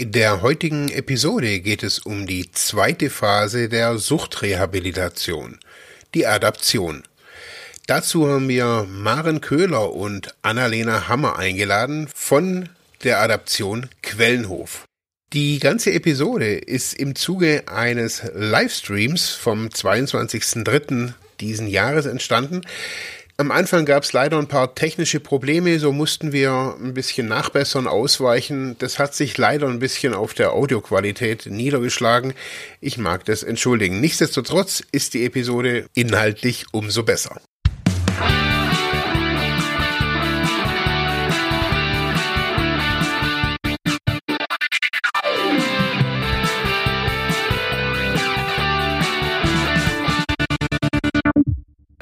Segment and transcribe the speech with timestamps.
[0.00, 5.58] In der heutigen Episode geht es um die zweite Phase der Suchtrehabilitation,
[6.14, 7.02] die Adaption.
[7.88, 12.68] Dazu haben wir Maren Köhler und Annalena Hammer eingeladen von
[13.02, 14.84] der Adaption Quellenhof.
[15.32, 21.12] Die ganze Episode ist im Zuge eines Livestreams vom 22.03.
[21.40, 22.60] diesen Jahres entstanden.
[23.40, 27.86] Am Anfang gab es leider ein paar technische Probleme, so mussten wir ein bisschen nachbessern,
[27.86, 28.74] ausweichen.
[28.80, 32.34] Das hat sich leider ein bisschen auf der Audioqualität niedergeschlagen.
[32.80, 34.00] Ich mag das entschuldigen.
[34.00, 37.40] Nichtsdestotrotz ist die Episode inhaltlich umso besser.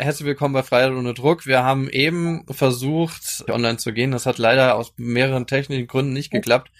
[0.06, 1.46] Herzlich willkommen bei Freiheit ohne Druck.
[1.46, 4.12] Wir haben eben versucht, online zu gehen.
[4.12, 6.70] Das hat leider aus mehreren technischen Gründen nicht geklappt.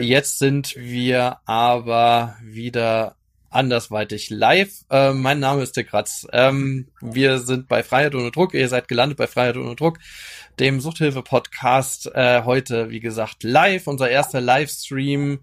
[0.00, 3.16] Jetzt sind wir aber wieder
[3.50, 4.72] andersweitig live.
[4.88, 6.26] Äh, mein Name ist der Kratz.
[6.32, 8.54] Ähm, wir sind bei Freiheit ohne Druck.
[8.54, 9.98] Ihr seid gelandet bei Freiheit ohne Druck,
[10.58, 12.12] dem Suchthilfe-Podcast.
[12.14, 13.86] Äh, heute, wie gesagt, live.
[13.88, 15.40] Unser erster Livestream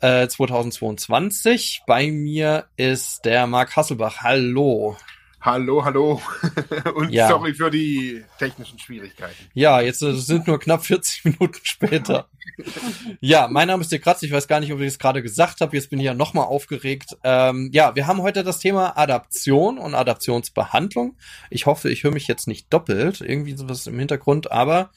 [0.00, 1.82] äh, 2022.
[1.84, 4.18] Bei mir ist der Marc Hasselbach.
[4.20, 4.96] Hallo.
[5.44, 6.22] Hallo, hallo.
[6.94, 7.28] Und ja.
[7.28, 9.34] sorry für die technischen Schwierigkeiten.
[9.52, 12.30] Ja, jetzt äh, sind nur knapp 40 Minuten später.
[13.20, 14.22] ja, mein Name ist der Kratz.
[14.22, 15.76] Ich weiß gar nicht, ob ich es gerade gesagt habe.
[15.76, 17.18] Jetzt bin ich ja nochmal aufgeregt.
[17.24, 21.18] Ähm, ja, wir haben heute das Thema Adaption und Adaptionsbehandlung.
[21.50, 23.20] Ich hoffe, ich höre mich jetzt nicht doppelt.
[23.20, 24.50] Irgendwie sowas im Hintergrund.
[24.50, 24.92] Aber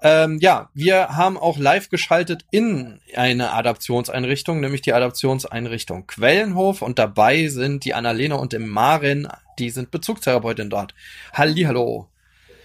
[0.00, 6.80] ähm, ja, wir haben auch live geschaltet in eine Adaptionseinrichtung, nämlich die Adaptionseinrichtung Quellenhof.
[6.80, 9.28] Und dabei sind die Annalena und dem Marin
[9.62, 10.92] die sind Bezugstherapeutin dort.
[11.32, 12.08] Hallo.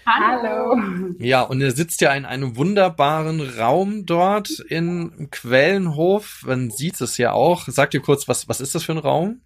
[0.04, 0.76] Hallo.
[1.18, 6.42] Ja, und ihr sitzt ja in einem wunderbaren Raum dort in Quellenhof.
[6.46, 7.66] Man sieht es ja auch.
[7.68, 9.42] Sagt ihr kurz, was, was ist das für ein Raum?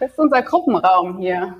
[0.00, 1.56] Das ist unser Gruppenraum hier.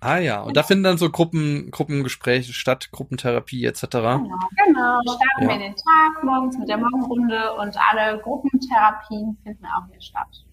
[0.00, 3.82] Ah ja, und da finden dann so Gruppen, Gruppengespräche statt, Gruppentherapie etc.
[3.82, 5.00] Genau, genau.
[5.04, 5.48] Starten ja.
[5.48, 10.44] wir den Tag morgens mit der Morgenrunde und alle Gruppentherapien finden auch hier statt.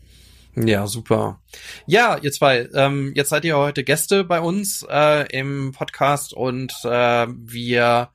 [0.65, 1.39] Ja, super.
[1.85, 6.73] Ja, ihr zwei, ähm, jetzt seid ihr heute Gäste bei uns äh, im Podcast und
[6.83, 8.09] äh, wir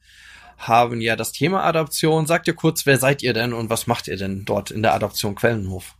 [0.58, 2.26] haben ja das Thema Adoption.
[2.26, 4.92] Sagt ihr kurz, wer seid ihr denn und was macht ihr denn dort in der
[4.92, 5.94] Adoption Quellenhof?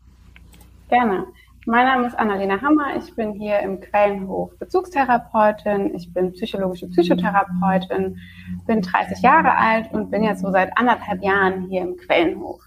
[0.91, 1.27] Gerne.
[1.65, 2.95] Mein Name ist Annalena Hammer.
[2.99, 5.95] Ich bin hier im Quellenhof Bezugstherapeutin.
[5.95, 8.19] Ich bin psychologische Psychotherapeutin,
[8.67, 12.61] bin 30 Jahre alt und bin jetzt so seit anderthalb Jahren hier im Quellenhof.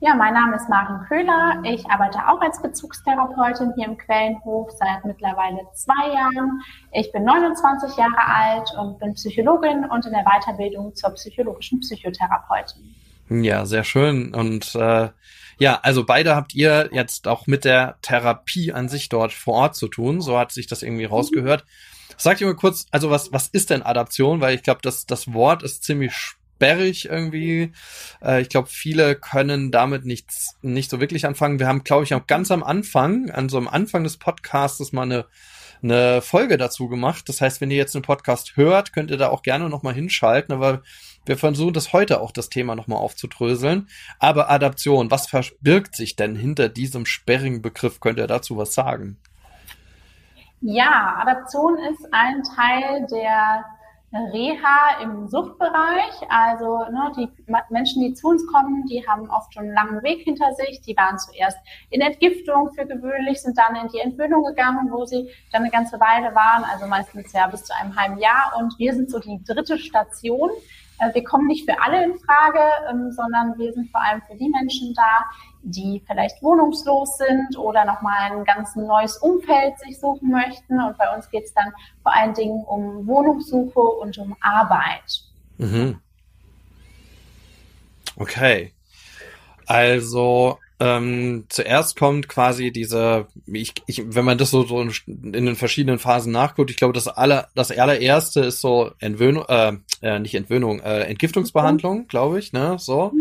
[0.00, 1.62] Ja, mein Name ist Maren Köhler.
[1.64, 6.60] Ich arbeite auch als Bezugstherapeutin hier im Quellenhof seit mittlerweile zwei Jahren.
[6.92, 12.94] Ich bin 29 Jahre alt und bin Psychologin und in der Weiterbildung zur psychologischen Psychotherapeutin.
[13.30, 14.34] Ja, sehr schön.
[14.34, 15.08] Und äh,
[15.58, 19.76] ja, also beide habt ihr jetzt auch mit der Therapie an sich dort vor Ort
[19.76, 20.20] zu tun.
[20.20, 21.64] So hat sich das irgendwie rausgehört.
[22.18, 24.42] Sagt ihr mal kurz, also was, was ist denn Adaption?
[24.42, 27.72] Weil ich glaube, das, das Wort ist ziemlich sperrig irgendwie.
[28.22, 31.58] Äh, ich glaube, viele können damit nichts, nicht so wirklich anfangen.
[31.58, 35.02] Wir haben, glaube ich, auch ganz am Anfang, an so am Anfang des Podcasts mal
[35.02, 35.26] eine,
[35.82, 37.28] eine Folge dazu gemacht.
[37.28, 40.54] Das heißt, wenn ihr jetzt einen Podcast hört, könnt ihr da auch gerne nochmal hinschalten,
[40.54, 40.82] aber
[41.26, 43.88] wir versuchen das heute auch das Thema nochmal aufzudröseln.
[44.18, 48.00] Aber Adaption, was verbirgt sich denn hinter diesem sperrigen Begriff?
[48.00, 49.18] Könnt ihr dazu was sagen?
[50.62, 53.64] Ja, Adaption ist ein Teil der
[54.12, 56.14] Reha im Suchtbereich.
[56.28, 57.28] Also ne, die
[57.70, 60.80] Menschen, die zu uns kommen, die haben oft schon einen langen Weg hinter sich.
[60.82, 61.58] Die waren zuerst
[61.90, 65.98] in Entgiftung für gewöhnlich, sind dann in die Entwöhnung gegangen, wo sie dann eine ganze
[66.00, 68.54] Weile waren, also meistens ja bis zu einem halben Jahr.
[68.58, 70.50] Und wir sind so die dritte Station.
[70.98, 74.36] Äh, wir kommen nicht für alle in Frage, ähm, sondern wir sind vor allem für
[74.36, 75.24] die Menschen da,
[75.62, 80.80] die vielleicht wohnungslos sind oder nochmal ein ganz neues Umfeld sich suchen möchten.
[80.80, 85.22] Und bei uns geht es dann vor allen Dingen um Wohnungssuche und um Arbeit.
[85.58, 86.00] Mhm.
[88.16, 88.72] Okay.
[89.66, 95.56] Also ähm, zuerst kommt quasi diese, ich, ich, wenn man das so, so in den
[95.56, 100.34] verschiedenen Phasen nachguckt, ich glaube, das aller, das allererste ist so Entwöhnung, äh, äh, nicht
[100.34, 103.12] Entwöhnung, äh, Entgiftungsbehandlung, glaube ich, ne, so.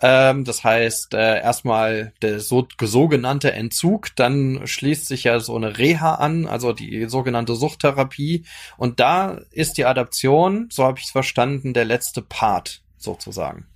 [0.00, 5.78] Ähm, das heißt, äh, erstmal der so, sogenannte Entzug, dann schließt sich ja so eine
[5.78, 8.44] Reha an, also die sogenannte Suchttherapie.
[8.76, 13.66] Und da ist die Adaption, so habe ich es verstanden, der letzte Part sozusagen.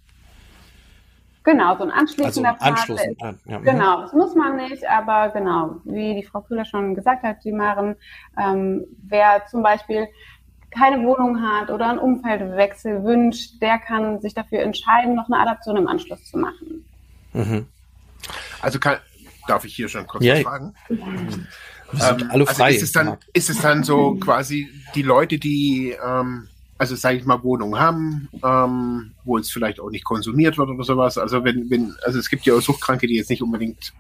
[1.42, 3.58] Genau, so ein anschließender also Anschluss, ist, ja.
[3.58, 3.64] Mhm.
[3.64, 7.52] Genau, das muss man nicht, aber genau, wie die Frau Kühler schon gesagt hat, die
[7.52, 7.96] Maren,
[8.38, 10.06] ähm, wer zum Beispiel
[10.70, 15.76] keine Wohnung hat oder einen Umfeldwechsel wünscht, der kann sich dafür entscheiden, noch eine Adaption
[15.76, 16.84] im Anschluss zu machen.
[17.32, 17.66] Mhm.
[18.60, 18.98] Also kann,
[19.48, 20.75] darf ich hier schon kurz ja, fragen?
[20.88, 20.98] Wir
[22.00, 22.64] sind ähm, alle frei.
[22.64, 26.50] Also ist, es dann, ist es dann so quasi die Leute, die, ähm,
[26.80, 30.82] also sage ich mal, Wohnungen haben, ähm, wo es vielleicht auch nicht konsumiert wird oder
[30.82, 31.18] sowas.
[31.18, 33.92] Also wenn, wenn, also es gibt ja auch Suchtkranke, die jetzt nicht unbedingt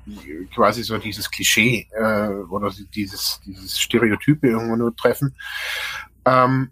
[0.54, 5.36] quasi so dieses Klischee äh, oder dieses, dieses Stereotype irgendwo nur treffen.
[6.24, 6.70] Ähm,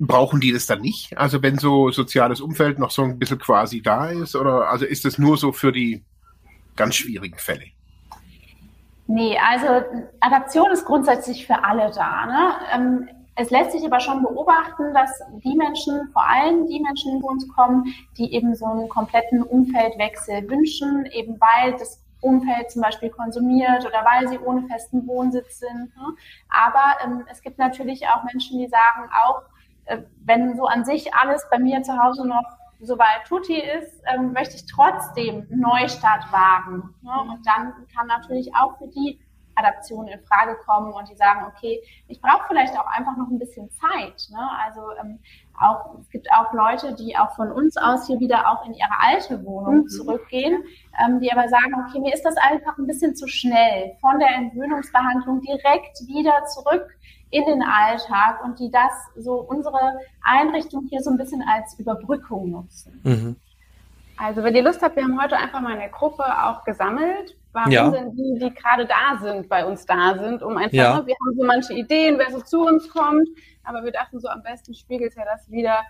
[0.00, 1.16] brauchen die das dann nicht?
[1.16, 5.04] Also wenn so soziales Umfeld noch so ein bisschen quasi da ist, oder also ist
[5.04, 6.02] das nur so für die
[6.74, 7.66] ganz schwierigen Fälle?
[9.06, 9.86] Nee, also
[10.18, 12.26] Adaption ist grundsätzlich für alle da.
[12.26, 12.52] Ne?
[12.74, 17.24] Ähm, es lässt sich aber schon beobachten, dass die Menschen, vor allem die Menschen, die
[17.24, 17.84] uns kommen,
[18.18, 24.04] die eben so einen kompletten Umfeldwechsel wünschen, eben weil das Umfeld zum Beispiel konsumiert oder
[24.04, 25.96] weil sie ohne festen Wohnsitz sind.
[25.96, 26.14] Ne?
[26.50, 29.42] Aber ähm, es gibt natürlich auch Menschen, die sagen, auch
[29.86, 32.44] äh, wenn so an sich alles bei mir zu Hause noch
[32.80, 36.94] soweit tutti ist, ähm, möchte ich trotzdem Neustart wagen.
[37.02, 37.12] Ne?
[37.22, 39.20] Und dann kann natürlich auch für die
[39.54, 43.38] Adaption in Frage kommen und die sagen, okay, ich brauche vielleicht auch einfach noch ein
[43.38, 44.28] bisschen Zeit.
[44.30, 44.48] Ne?
[44.64, 45.18] Also ähm,
[45.58, 48.98] auch, es gibt auch Leute, die auch von uns aus hier wieder auch in ihre
[49.00, 49.88] alte Wohnung mhm.
[49.88, 50.64] zurückgehen,
[51.04, 54.30] ähm, die aber sagen, okay, mir ist das einfach ein bisschen zu schnell, von der
[54.30, 56.88] Entwöhnungsbehandlung direkt wieder zurück
[57.30, 62.50] in den Alltag und die das so unsere Einrichtung hier so ein bisschen als Überbrückung
[62.50, 63.00] nutzen.
[63.04, 63.36] Mhm.
[64.16, 67.70] Also wenn ihr Lust habt, wir haben heute einfach mal eine Gruppe auch gesammelt, warum
[67.70, 67.90] ja.
[67.90, 71.00] denn die, die gerade da sind, bei uns da sind, um einfach, ja.
[71.00, 73.28] Ne, wir haben so manche Ideen, wer so zu uns kommt,
[73.64, 75.80] aber wir dachten so, am besten spiegelt ja das wieder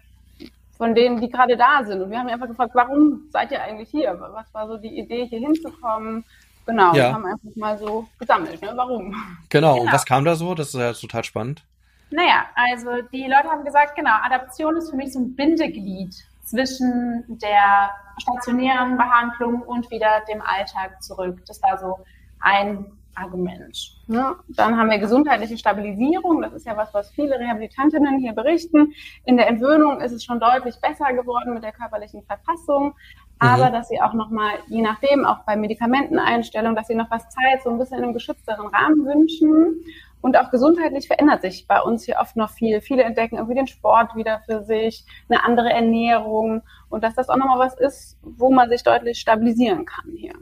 [0.77, 2.01] von denen, die gerade da sind.
[2.01, 4.19] Und wir haben einfach gefragt, warum seid ihr eigentlich hier?
[4.19, 6.25] Was war so die Idee, hier hinzukommen?
[6.65, 7.13] Genau, ja.
[7.13, 8.73] haben einfach mal so gesammelt, ne?
[8.75, 9.11] Warum?
[9.51, 9.75] Genau.
[9.75, 10.55] genau, und was kam da so?
[10.55, 11.65] Das ist ja total spannend.
[12.11, 16.15] Naja, also die Leute haben gesagt, genau, Adaption ist für mich so ein Bindeglied
[16.51, 21.41] zwischen der stationären Behandlung und wieder dem Alltag zurück.
[21.47, 22.05] Das war so
[22.41, 23.77] ein Argument.
[24.07, 26.43] Ja, dann haben wir gesundheitliche Stabilisierung.
[26.43, 28.93] Das ist ja was, was viele Rehabilitantinnen hier berichten.
[29.25, 32.95] In der Entwöhnung ist es schon deutlich besser geworden mit der körperlichen Verfassung.
[33.39, 33.73] Aber mhm.
[33.73, 37.71] dass sie auch nochmal, je nachdem, auch bei Medikamenteneinstellung, dass sie noch was Zeit so
[37.71, 39.85] ein bisschen in einem geschützteren Rahmen wünschen.
[40.23, 42.81] Und auch gesundheitlich verändert sich bei uns hier oft noch viel.
[42.81, 47.37] Viele entdecken irgendwie den Sport wieder für sich, eine andere Ernährung und dass das auch
[47.37, 50.35] nochmal was ist, wo man sich deutlich stabilisieren kann hier.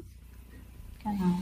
[1.02, 1.40] Genau.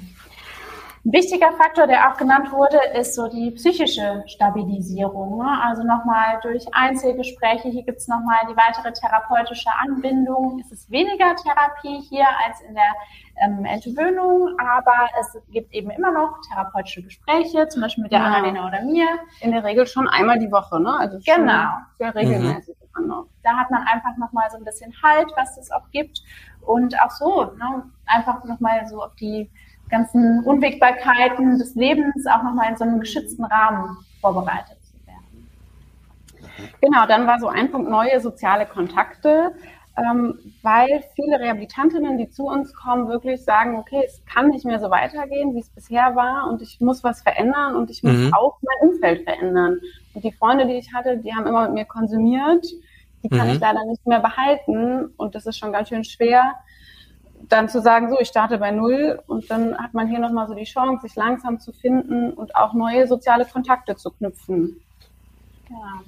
[1.06, 5.38] Ein wichtiger Faktor, der auch genannt wurde, ist so die psychische Stabilisierung.
[5.38, 5.62] Ne?
[5.62, 10.60] Also nochmal durch Einzelgespräche, hier gibt es nochmal die weitere therapeutische Anbindung.
[10.64, 12.92] Es ist weniger Therapie hier als in der
[13.40, 18.24] ähm, Entwöhnung, aber es gibt eben immer noch therapeutische Gespräche, zum Beispiel mit der ja.
[18.24, 19.06] Annalena oder mir.
[19.42, 20.92] In der Regel schon einmal die Woche, ne?
[20.98, 21.68] Also genau.
[21.98, 22.74] sehr regelmäßig.
[22.98, 23.26] Mhm.
[23.44, 26.20] Da hat man einfach nochmal so ein bisschen Halt, was es auch gibt.
[26.62, 27.84] Und auch so, ne?
[28.06, 29.48] einfach nochmal so auf die
[29.88, 35.48] ganzen Unwägbarkeiten des Lebens auch nochmal in so einem geschützten Rahmen vorbereitet zu werden.
[36.80, 39.52] Genau, dann war so ein Punkt neue soziale Kontakte,
[39.96, 44.78] ähm, weil viele Rehabilitantinnen, die zu uns kommen, wirklich sagen, okay, es kann nicht mehr
[44.78, 48.34] so weitergehen, wie es bisher war und ich muss was verändern und ich muss mhm.
[48.34, 49.80] auch mein Umfeld verändern.
[50.12, 52.66] Und die Freunde, die ich hatte, die haben immer mit mir konsumiert,
[53.22, 53.54] die kann mhm.
[53.54, 56.54] ich leider nicht mehr behalten und das ist schon ganz schön schwer
[57.48, 60.54] dann zu sagen, so, ich starte bei Null und dann hat man hier nochmal so
[60.54, 64.80] die Chance, sich langsam zu finden und auch neue soziale Kontakte zu knüpfen.
[65.70, 66.02] Ja.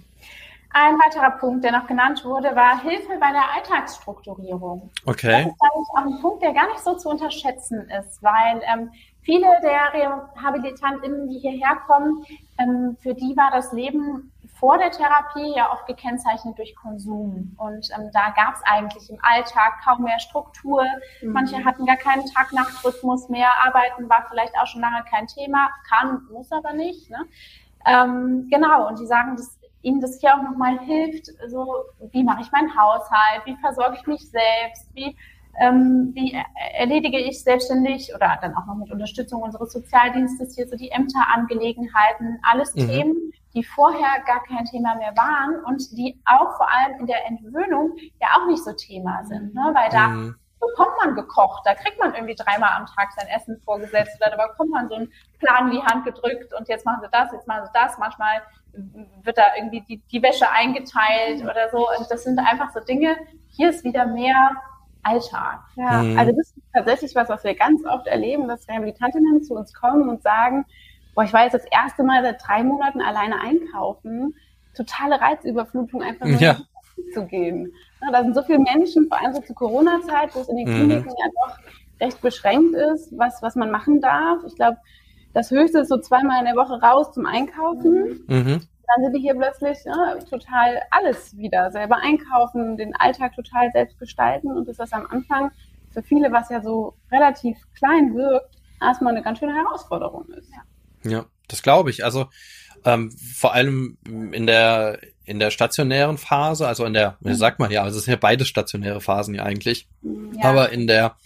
[0.71, 4.91] Ein weiterer Punkt, der noch genannt wurde, war Hilfe bei der Alltagsstrukturierung.
[5.07, 5.45] Okay.
[5.45, 8.61] Das ist, glaube ich, auch ein Punkt, der gar nicht so zu unterschätzen ist, weil
[8.73, 8.91] ähm,
[9.23, 12.25] viele der RehabilitantInnen, die hierher kommen,
[12.59, 17.55] ähm, für die war das Leben vor der Therapie ja oft gekennzeichnet durch Konsum.
[17.59, 20.85] Und ähm, da gab es eigentlich im Alltag kaum mehr Struktur.
[21.23, 21.33] Mhm.
[21.33, 23.49] Manche hatten gar keinen Tag-Nacht-Rhythmus mehr.
[23.65, 25.69] Arbeiten war vielleicht auch schon lange kein Thema.
[25.89, 27.09] Kann, muss aber nicht.
[27.11, 27.25] Ne?
[27.87, 32.43] Ähm, genau, und die sagen, dass ihnen das hier auch nochmal hilft, so wie mache
[32.43, 35.17] ich meinen Haushalt, wie versorge ich mich selbst, wie
[35.61, 36.37] ähm, wie
[36.77, 42.39] erledige ich selbstständig oder dann auch noch mit Unterstützung unseres Sozialdienstes hier so die Ämterangelegenheiten,
[42.49, 42.87] alles mhm.
[42.87, 47.27] Themen, die vorher gar kein Thema mehr waren und die auch vor allem in der
[47.27, 49.71] Entwöhnung ja auch nicht so Thema sind, ne?
[49.75, 50.37] weil da mhm.
[50.61, 54.47] bekommt man gekocht, da kriegt man irgendwie dreimal am Tag sein Essen vorgesetzt oder da
[54.47, 57.49] bekommt man so einen Plan in die Hand gedrückt und jetzt machen sie das, jetzt
[57.49, 58.43] machen sie das, manchmal
[59.23, 63.17] wird da irgendwie die, die Wäsche eingeteilt oder so und das sind einfach so Dinge,
[63.49, 64.51] hier ist wieder mehr
[65.03, 65.61] Alltag.
[65.77, 66.19] Ja, mhm.
[66.19, 70.09] also das ist tatsächlich was, was wir ganz oft erleben, dass Rehabilitantinnen zu uns kommen
[70.09, 70.67] und sagen,
[71.19, 74.37] boah, ich war jetzt das erste Mal seit drei Monaten alleine einkaufen.
[74.77, 76.59] Totale Reizüberflutung, einfach nur ja.
[77.13, 77.73] zu gehen.
[78.01, 80.69] Ja, da sind so viele Menschen, vor allem so zur Corona-Zeit, wo es in den
[80.69, 80.75] mhm.
[80.77, 81.59] Kliniken ja doch
[82.01, 84.45] recht beschränkt ist, was, was man machen darf.
[84.47, 84.77] Ich glaube,
[85.35, 88.25] das Höchste ist so zweimal in der Woche raus zum Einkaufen.
[88.29, 88.61] Mhm.
[88.87, 93.99] Dann sind die hier plötzlich ja, total alles wieder selber einkaufen, den Alltag total selbst
[93.99, 95.51] gestalten und das ist am Anfang
[95.91, 100.49] für viele, was ja so relativ klein wirkt, erstmal eine ganz schöne Herausforderung ist.
[100.55, 100.63] Ja,
[101.05, 102.05] ja das glaube ich.
[102.05, 102.29] Also
[102.85, 107.71] ähm, vor allem in der in der stationären Phase, also in der, wie sagt man
[107.71, 110.45] ja, also es sind ja beide stationäre Phasen ja eigentlich, ja.
[110.45, 111.17] aber in der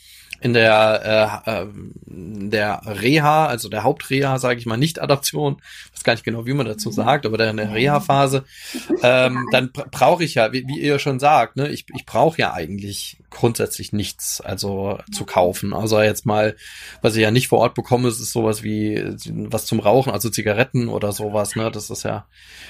[0.41, 1.67] in der, äh, äh,
[2.07, 5.63] der Reha, also der Hauptreha, sage ich mal, nicht Adaption,
[5.93, 6.95] weiß gar nicht genau, wie man dazu mhm.
[6.95, 8.45] sagt, aber in der Reha-Phase,
[9.05, 12.53] ähm, dann brauche ich ja, wie, wie ihr schon sagt, ne, ich, ich brauche ja
[12.53, 15.75] eigentlich grundsätzlich nichts, also zu kaufen.
[15.75, 16.57] Also jetzt mal,
[17.01, 19.03] was ich ja nicht vor Ort bekomme, ist sowas wie
[19.51, 21.71] was zum Rauchen, also Zigaretten oder sowas, ne?
[21.71, 22.27] Das ist ja,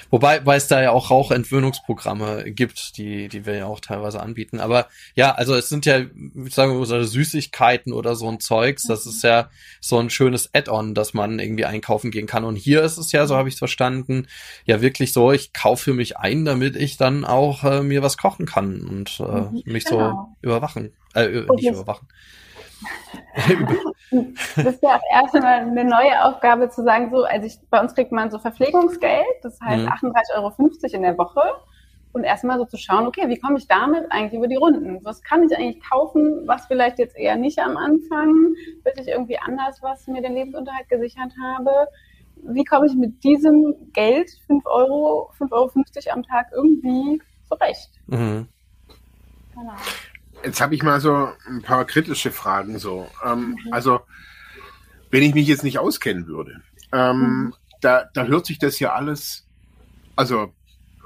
[0.09, 4.59] wobei, weil es da ja auch Rauchentwöhnungsprogramme gibt, die, die wir ja auch teilweise anbieten.
[4.59, 5.99] Aber ja, also es sind ja,
[6.49, 8.83] sagen wir mal, Süßigkeiten oder so ein Zeugs.
[8.83, 12.43] Das ist ja so ein schönes Add-on, dass man irgendwie einkaufen gehen kann.
[12.43, 14.27] Und hier ist es ja, so habe ich es verstanden,
[14.65, 18.17] ja wirklich so, ich kaufe für mich ein, damit ich dann auch äh, mir was
[18.17, 19.61] kochen kann und äh, mhm.
[19.65, 20.35] mich genau.
[20.41, 20.93] so über überwachen.
[21.15, 22.07] Äh, nicht überwachen.
[24.55, 27.95] das ist ja auch erstmal eine neue Aufgabe zu sagen, so, also ich, bei uns
[27.95, 29.89] kriegt man so Verpflegungsgeld, das heißt mhm.
[29.89, 31.41] 38,50 Euro in der Woche.
[32.11, 35.03] Und erstmal so zu schauen, okay, wie komme ich damit eigentlich über die Runden?
[35.03, 39.39] Was kann ich eigentlich kaufen, was vielleicht jetzt eher nicht am Anfang, bis ich irgendwie
[39.39, 41.71] anders was mir den Lebensunterhalt gesichert habe?
[42.35, 45.71] Wie komme ich mit diesem Geld, 5 Euro, 5,50 Euro
[46.13, 47.89] am Tag irgendwie zurecht?
[48.05, 48.47] Mhm.
[49.55, 49.73] Genau.
[50.43, 53.07] Jetzt habe ich mal so ein paar kritische Fragen so.
[53.23, 53.73] Ähm, mhm.
[53.73, 54.01] Also,
[55.11, 57.53] wenn ich mich jetzt nicht auskennen würde, ähm, mhm.
[57.81, 59.45] da, da hört sich das ja alles,
[60.15, 60.53] also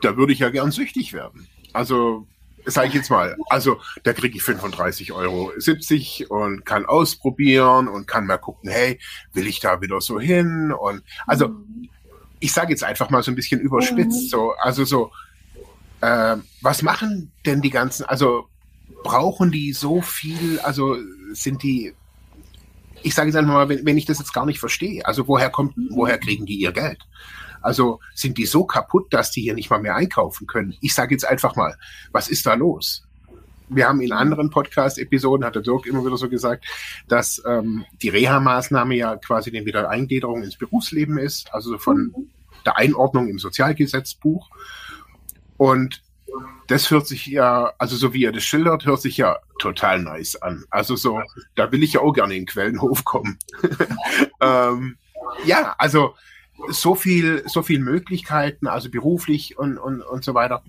[0.02, 1.48] da würde ich ja gern süchtig werden.
[1.74, 2.28] Also,
[2.66, 8.08] sage ich jetzt mal, also da kriege ich 35 Euro 70 und kann ausprobieren und
[8.08, 9.00] kann mal gucken, hey,
[9.34, 10.72] will ich da wieder so hin?
[10.72, 11.90] Und also mhm.
[12.40, 14.28] ich sage jetzt einfach mal so ein bisschen überspitzt, mhm.
[14.28, 15.12] so, also so,
[16.02, 18.50] äh, was machen denn die ganzen, also
[19.04, 20.98] brauchen die so viel, also
[21.32, 21.94] sind die,
[23.04, 25.50] ich sage jetzt einfach mal, wenn, wenn ich das jetzt gar nicht verstehe, also woher
[25.50, 27.00] kommt, woher kriegen die ihr Geld?
[27.62, 30.76] Also sind die so kaputt, dass die hier nicht mal mehr einkaufen können?
[30.82, 31.76] Ich sage jetzt einfach mal,
[32.12, 33.04] was ist da los?
[33.70, 36.66] Wir haben in anderen Podcast-Episoden, hat der Dirk immer wieder so gesagt,
[37.10, 42.14] dass ähm, die Reha-Maßnahme ja quasi den Wiedereingliederung ins Berufsleben ist, also von
[42.66, 44.50] der Einordnung im Sozialgesetzbuch.
[45.58, 46.02] Und
[46.68, 50.36] das hört sich ja, also so wie er das schildert, hört sich ja total nice
[50.36, 50.66] an.
[50.70, 51.22] Also so,
[51.56, 53.40] da will ich ja auch gerne in den Quellenhof kommen.
[54.42, 54.98] ähm,
[55.46, 56.16] ja, also
[56.70, 60.64] so viel, so viel Möglichkeiten, also beruflich und, und, und so weiter.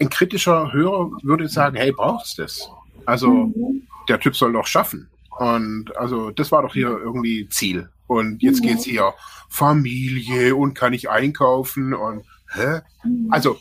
[0.00, 2.70] Ein kritischer Hörer würde sagen, hey, brauchst du das?
[3.04, 3.86] Also mhm.
[4.08, 5.08] der Typ soll doch schaffen.
[5.38, 7.88] Und also das war doch hier irgendwie Ziel.
[8.06, 8.68] Und jetzt mhm.
[8.68, 9.14] geht's hier
[9.48, 12.80] Familie und kann ich einkaufen und hä?
[13.30, 13.56] Also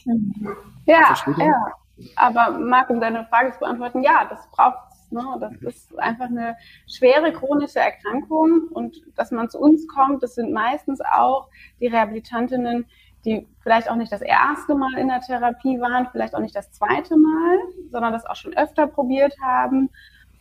[0.85, 1.73] ja, ja.
[2.15, 5.11] Aber Marc, um deine Frage zu beantworten, ja, das braucht es.
[5.11, 5.23] Ne?
[5.39, 5.67] Das mhm.
[5.67, 6.55] ist einfach eine
[6.87, 12.85] schwere chronische Erkrankung und dass man zu uns kommt, das sind meistens auch die Rehabilitantinnen,
[13.25, 16.71] die vielleicht auch nicht das erste Mal in der Therapie waren, vielleicht auch nicht das
[16.71, 17.57] zweite Mal,
[17.91, 19.89] sondern das auch schon öfter probiert haben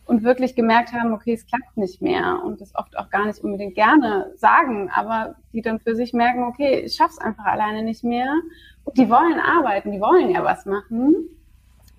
[0.09, 3.43] und wirklich gemerkt haben, okay, es klappt nicht mehr und das oft auch gar nicht
[3.43, 8.03] unbedingt gerne sagen, aber die dann für sich merken, okay, ich schaff's einfach alleine nicht
[8.03, 8.33] mehr.
[8.85, 11.15] Und die wollen arbeiten, die wollen ja was machen.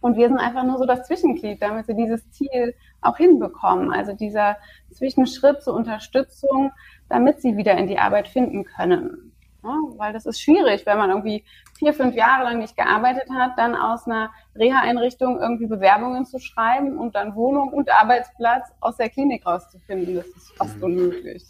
[0.00, 3.92] Und wir sind einfach nur so das Zwischenglied, damit sie dieses Ziel auch hinbekommen.
[3.92, 4.56] Also dieser
[4.90, 6.72] Zwischenschritt zur Unterstützung,
[7.08, 9.32] damit sie wieder in die Arbeit finden können.
[9.62, 11.44] Ja, weil das ist schwierig, wenn man irgendwie
[11.80, 16.98] vier, fünf Jahre lang nicht gearbeitet hat, dann aus einer Reha-Einrichtung irgendwie Bewerbungen zu schreiben
[16.98, 20.14] und dann Wohnung und Arbeitsplatz aus der Klinik rauszufinden.
[20.14, 20.84] Das ist fast mhm.
[20.84, 21.42] unmöglich.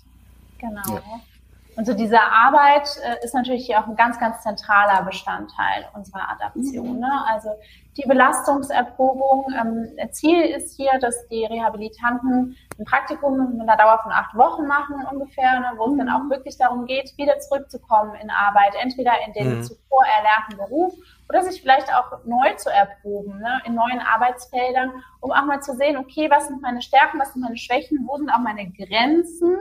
[0.58, 0.94] Genau.
[0.94, 1.20] Ja.
[1.80, 6.28] Und so diese Arbeit äh, ist natürlich hier auch ein ganz, ganz zentraler Bestandteil unserer
[6.28, 6.96] Adaption.
[6.96, 7.00] Mhm.
[7.00, 7.24] Ne?
[7.26, 7.48] Also
[7.96, 9.46] die Belastungserprobung.
[9.58, 14.66] Ähm, Ziel ist hier, dass die Rehabilitanten ein Praktikum mit einer Dauer von acht Wochen
[14.66, 16.30] machen ungefähr, ne, wo es dann auch mhm.
[16.30, 19.62] wirklich darum geht, wieder zurückzukommen in Arbeit, entweder in den mhm.
[19.62, 20.92] zuvor erlernten Beruf
[21.30, 25.74] oder sich vielleicht auch neu zu erproben, ne, in neuen Arbeitsfeldern, um auch mal zu
[25.76, 29.56] sehen, okay, was sind meine Stärken, was sind meine Schwächen, wo sind auch meine Grenzen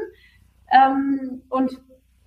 [0.69, 1.79] ähm, und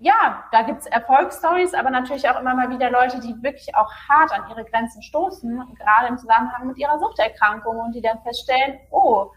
[0.02, 4.32] ja, da gibt's Erfolgsstories, aber natürlich auch immer mal wieder Leute, die wirklich auch hart
[4.32, 9.30] an ihre Grenzen stoßen, gerade im Zusammenhang mit ihrer Suchterkrankung und die dann feststellen, oh,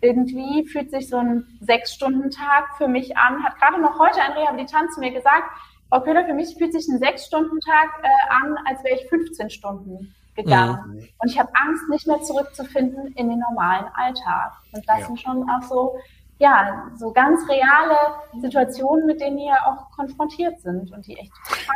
[0.00, 3.44] irgendwie fühlt sich so ein Sechs-Stunden-Tag für mich an.
[3.44, 5.44] Hat gerade noch heute ein Rehabilitant zu mir gesagt,
[5.88, 10.12] Frau Köhler, für mich fühlt sich ein Sechs-Stunden-Tag äh, an, als wäre ich 15 Stunden
[10.34, 10.94] gegangen.
[10.94, 11.08] Mhm.
[11.18, 14.54] Und ich habe Angst, nicht mehr zurückzufinden in den normalen Alltag.
[14.72, 15.06] Und das ja.
[15.06, 15.94] sind schon auch so
[16.40, 17.96] ja, so ganz reale
[18.40, 21.30] Situationen, mit denen wir auch konfrontiert sind und die echt.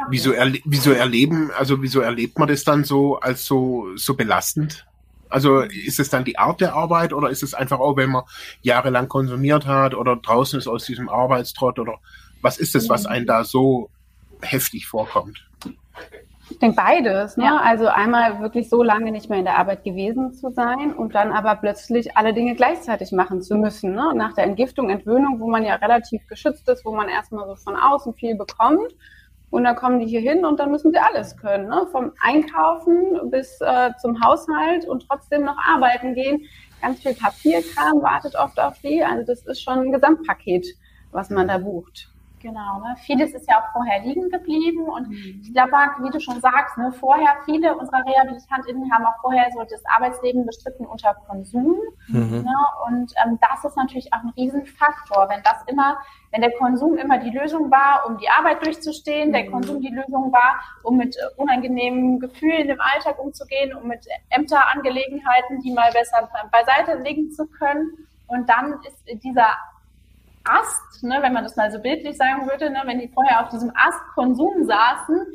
[0.09, 4.87] Wieso, erle wieso erleben, also wieso erlebt man das dann so als so, so belastend?
[5.29, 8.23] Also ist es dann die Art der Arbeit oder ist es einfach auch, wenn man
[8.63, 11.99] jahrelang konsumiert hat oder draußen ist aus diesem Arbeitstrott oder
[12.41, 13.91] was ist es, was einen da so
[14.41, 15.47] heftig vorkommt?
[16.65, 17.37] Denke beides.
[17.37, 17.45] Ne?
[17.45, 17.57] Ja.
[17.59, 21.33] Also einmal wirklich so lange nicht mehr in der Arbeit gewesen zu sein und dann
[21.33, 23.95] aber plötzlich alle Dinge gleichzeitig machen zu müssen.
[23.95, 24.13] Ne?
[24.15, 27.77] Nach der Entgiftung, Entwöhnung, wo man ja relativ geschützt ist, wo man erstmal so von
[27.77, 28.95] außen viel bekommt.
[29.51, 31.69] Und dann kommen die hier hin und dann müssen sie alles können.
[31.69, 31.87] Ne?
[31.93, 36.47] Vom Einkaufen bis äh, zum Haushalt und trotzdem noch arbeiten gehen.
[36.81, 39.05] Ganz viel Papierkram wartet oft auf die.
[39.05, 40.67] Also das ist schon ein Gesamtpaket,
[41.13, 42.14] was man da bucht.
[42.45, 42.95] Genau, ne?
[42.99, 45.41] vieles ist ja auch vorher liegen geblieben und mhm.
[45.43, 45.73] ich glaube,
[46.03, 50.45] wie du schon sagst, ne, vorher viele unserer RehabilitantInnen haben auch vorher so das Arbeitsleben
[50.45, 52.43] bestritten unter Konsum mhm.
[52.45, 52.55] ne?
[52.87, 55.97] und ähm, das ist natürlich auch ein Riesenfaktor, wenn das immer,
[56.33, 59.33] wenn der Konsum immer die Lösung war, um die Arbeit durchzustehen, mhm.
[59.33, 64.07] der Konsum die Lösung war, um mit äh, unangenehmen Gefühlen im Alltag umzugehen, um mit
[64.29, 69.49] Ämterangelegenheiten, die mal besser beiseite legen zu können und dann ist dieser
[70.45, 73.49] Ast, ne, wenn man das mal so bildlich sagen würde, ne, wenn die vorher auf
[73.49, 75.27] diesem Ast Konsum saßen,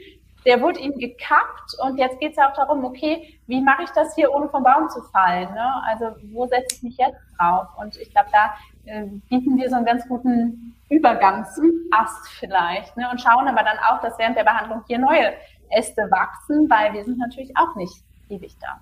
[0.46, 3.90] der wurde ihnen gekappt und jetzt geht es ja auch darum, okay, wie mache ich
[3.90, 5.54] das hier, ohne vom Baum zu fallen?
[5.54, 5.84] Ne?
[5.86, 7.68] Also wo setze ich mich jetzt drauf?
[7.78, 8.54] Und ich glaube, da
[8.86, 13.10] äh, bieten wir so einen ganz guten Übergangsast vielleicht ne?
[13.12, 15.34] und schauen aber dann auch, dass während der Behandlung hier neue
[15.70, 18.82] Äste wachsen, weil wir sind natürlich auch nicht ewig da.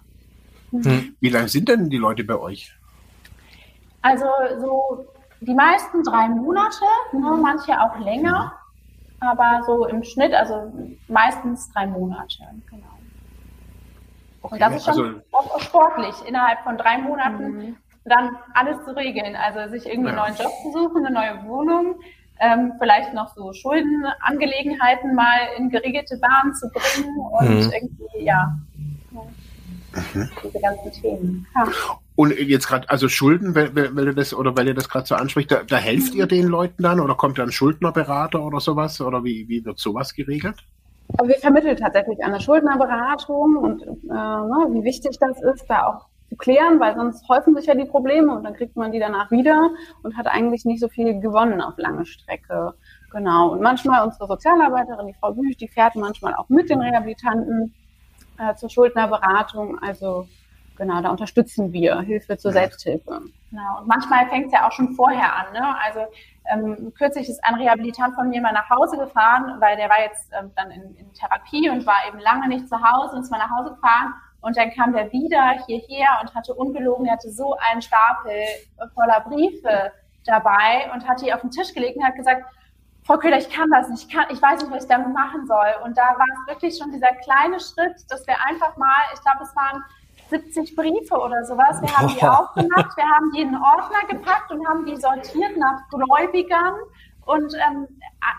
[0.72, 1.15] Hm.
[1.19, 2.72] Wie lange sind denn die Leute bei euch?
[4.01, 4.25] Also
[4.60, 5.05] so
[5.41, 8.53] die meisten drei Monate, ne, manche auch länger,
[9.20, 10.72] aber so im Schnitt, also
[11.08, 12.86] meistens drei Monate, genau.
[14.41, 17.77] Okay, und das ist schon also, auch sportlich, innerhalb von drei Monaten mhm.
[18.06, 19.36] dann alles zu regeln.
[19.36, 20.24] Also sich irgendwie ja.
[20.24, 21.96] einen neuen Job zu suchen, eine neue Wohnung,
[22.39, 27.72] ähm, vielleicht noch so Schuldenangelegenheiten mal in geregelte Bahnen zu bringen und mhm.
[27.74, 28.55] irgendwie, ja,
[29.12, 30.29] mhm.
[30.44, 31.48] diese ganzen Themen.
[31.55, 31.68] Ja.
[32.18, 35.14] Und jetzt gerade, also Schulden, weil, weil, weil, das oder weil ihr das gerade so
[35.14, 39.00] anspricht, da, da helft ihr den Leuten dann oder kommt da ein Schuldnerberater oder sowas?
[39.00, 40.56] Oder wie, wie wird sowas geregelt?
[41.16, 46.08] Also wir vermitteln tatsächlich eine Schuldnerberatung und äh, ne, wie wichtig das ist, da auch
[46.30, 49.30] zu klären, weil sonst häufen sich ja die Probleme und dann kriegt man die danach
[49.30, 49.70] wieder
[50.01, 52.74] und hat eigentlich nicht so viel gewonnen auf lange Strecke.
[53.12, 53.51] Genau.
[53.51, 57.75] Und manchmal unsere Sozialarbeiterin, die Frau Büch, die fährt manchmal auch mit den Rehabilitanten
[58.40, 59.77] äh, zur Schuldnerberatung.
[59.84, 60.27] Also
[60.77, 63.22] Genau, da unterstützen wir Hilfe zur Selbsthilfe.
[63.50, 63.79] Genau.
[63.79, 65.53] Und manchmal fängt es ja auch schon vorher an.
[65.53, 65.75] Ne?
[65.83, 66.01] Also
[66.51, 70.31] ähm, kürzlich ist ein Rehabilitant von mir mal nach Hause gefahren, weil der war jetzt
[70.40, 73.40] ähm, dann in, in, Therapie und war eben lange nicht zu Hause und ist mal
[73.40, 74.13] nach Hause gefahren.
[74.42, 78.31] Und dann kam der wieder hierher und hatte ungelogen, er hatte so einen Stapel
[78.94, 79.92] voller Briefe
[80.25, 82.44] dabei und hat die auf den Tisch gelegt und hat gesagt,
[83.03, 85.48] Frau Köhler, ich kann das nicht, ich, kann, ich weiß nicht, was ich damit machen
[85.48, 85.74] soll.
[85.85, 89.44] Und da war es wirklich schon dieser kleine Schritt, dass wir einfach mal, ich glaube,
[89.44, 89.81] es waren
[90.29, 91.81] 70 Briefe oder sowas.
[91.81, 95.57] Wir haben die aufgemacht, wir haben die in einen Ordner gepackt und haben die sortiert
[95.57, 96.75] nach Gläubigern.
[97.25, 97.87] Und ähm,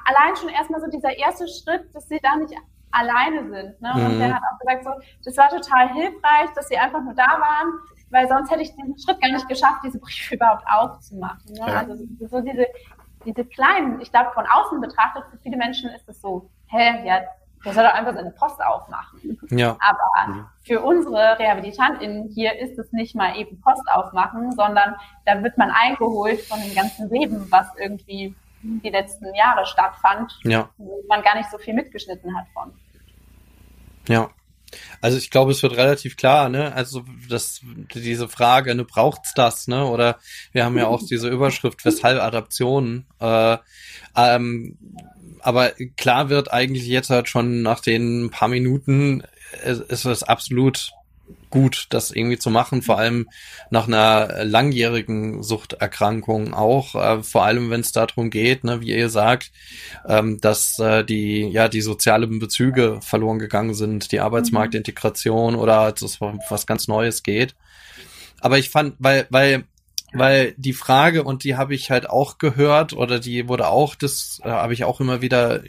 [0.06, 2.54] allein schon erstmal so dieser erste Schritt, dass sie da nicht
[2.90, 3.80] alleine sind.
[3.80, 3.92] Ne?
[3.94, 4.06] Mhm.
[4.06, 4.90] Und der hat auch gesagt, so,
[5.24, 8.98] das war total hilfreich, dass sie einfach nur da waren, weil sonst hätte ich diesen
[8.98, 11.52] Schritt gar nicht geschafft, diese Briefe überhaupt aufzumachen.
[11.52, 11.58] Ne?
[11.58, 11.80] Ja.
[11.80, 11.96] Also
[12.30, 12.66] so diese,
[13.24, 17.20] diese kleinen, ich glaube, von außen betrachtet, für viele Menschen ist es so, hä, ja,
[17.68, 19.38] der soll doch einfach seine Post aufmachen.
[19.50, 19.76] Ja.
[19.80, 20.46] Aber mhm.
[20.62, 25.70] für unsere RehabilitantInnen hier ist es nicht mal eben Post aufmachen, sondern da wird man
[25.70, 30.70] eingeholt von dem ganzen Leben, was irgendwie die letzten Jahre stattfand, ja.
[30.78, 32.72] wo man gar nicht so viel mitgeschnitten hat von.
[34.08, 34.30] Ja.
[35.00, 36.74] Also ich glaube, es wird relativ klar, ne?
[36.74, 37.62] Also dass
[37.94, 39.86] diese Frage, ne, braucht's das, ne?
[39.86, 40.18] Oder
[40.52, 43.06] wir haben ja auch diese Überschrift, weshalb Adaptionen.
[43.18, 43.56] Äh,
[44.14, 44.76] ähm,
[45.42, 49.22] aber klar wird eigentlich jetzt halt schon nach den paar Minuten
[49.64, 50.92] ist es absolut
[51.50, 53.28] gut, das irgendwie zu machen, vor allem
[53.70, 59.08] nach einer langjährigen Suchterkrankung auch, äh, vor allem wenn es darum geht, ne, wie ihr
[59.08, 59.50] sagt,
[60.06, 66.20] ähm, dass äh, die ja die sozialen Bezüge verloren gegangen sind, die Arbeitsmarktintegration oder dass
[66.20, 67.54] was ganz Neues geht.
[68.40, 69.64] Aber ich fand, weil weil
[70.12, 74.40] weil die Frage, und die habe ich halt auch gehört, oder die wurde auch, das
[74.42, 75.62] äh, habe ich auch immer wieder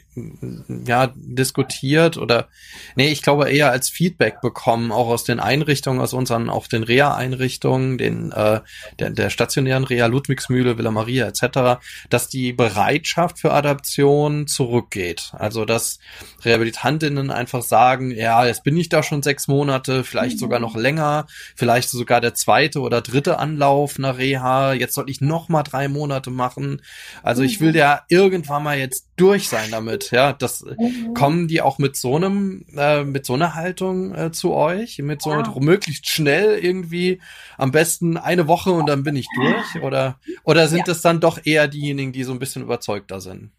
[0.85, 2.47] ja, diskutiert oder
[2.95, 6.83] nee, ich glaube eher als Feedback bekommen, auch aus den Einrichtungen, aus unseren, auch den
[6.83, 8.61] Reha-Einrichtungen, den äh,
[8.97, 15.33] der, der stationären Reha Ludwigsmühle, Villa Maria etc., dass die Bereitschaft für Adaption zurückgeht.
[15.37, 15.99] Also dass
[16.45, 20.39] Rehabilitantinnen einfach sagen, ja, jetzt bin ich da schon sechs Monate, vielleicht mhm.
[20.39, 25.09] sogar noch länger, vielleicht sogar der zweite oder dritte Anlauf nach Reha Reha, jetzt soll
[25.09, 26.81] ich noch mal drei Monate machen.
[27.23, 30.11] Also ich will ja irgendwann mal jetzt durch sein damit.
[30.11, 31.13] Ja, das mhm.
[31.13, 35.21] kommen die auch mit so einem, äh, mit so einer Haltung äh, zu euch, mit
[35.21, 35.53] so ja.
[35.59, 37.21] möglichst schnell irgendwie,
[37.57, 40.93] am besten eine Woche und dann bin ich durch, oder oder sind ja.
[40.93, 43.51] es dann doch eher diejenigen, die so ein bisschen überzeugter sind?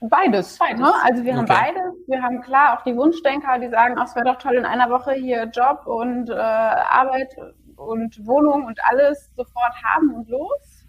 [0.00, 0.58] Beides.
[0.58, 0.80] beides.
[0.80, 0.92] Ne?
[1.02, 1.38] Also wir okay.
[1.38, 1.92] haben beides.
[2.06, 5.12] Wir haben klar auch die Wunschdenker, die sagen, es wäre doch toll in einer Woche
[5.12, 7.34] hier Job und äh, Arbeit
[7.76, 10.86] und Wohnung und alles sofort haben und los.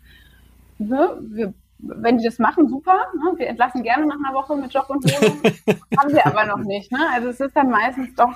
[0.78, 1.18] Ne?
[1.22, 3.06] Wir, wenn die das machen, super.
[3.16, 3.38] Ne?
[3.38, 5.42] Wir entlassen gerne nach einer Woche mit Job und Wohnung.
[6.00, 6.92] haben wir aber noch nicht.
[6.92, 7.00] Ne?
[7.14, 8.34] Also es ist dann meistens doch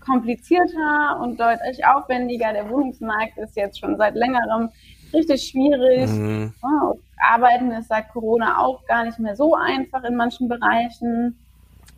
[0.00, 2.52] komplizierter und deutlich aufwendiger.
[2.52, 4.70] Der Wohnungsmarkt ist jetzt schon seit längerem
[5.12, 6.10] richtig schwierig.
[6.10, 6.52] Mhm.
[6.62, 11.38] Oh, Arbeiten ist seit Corona auch gar nicht mehr so einfach in manchen Bereichen.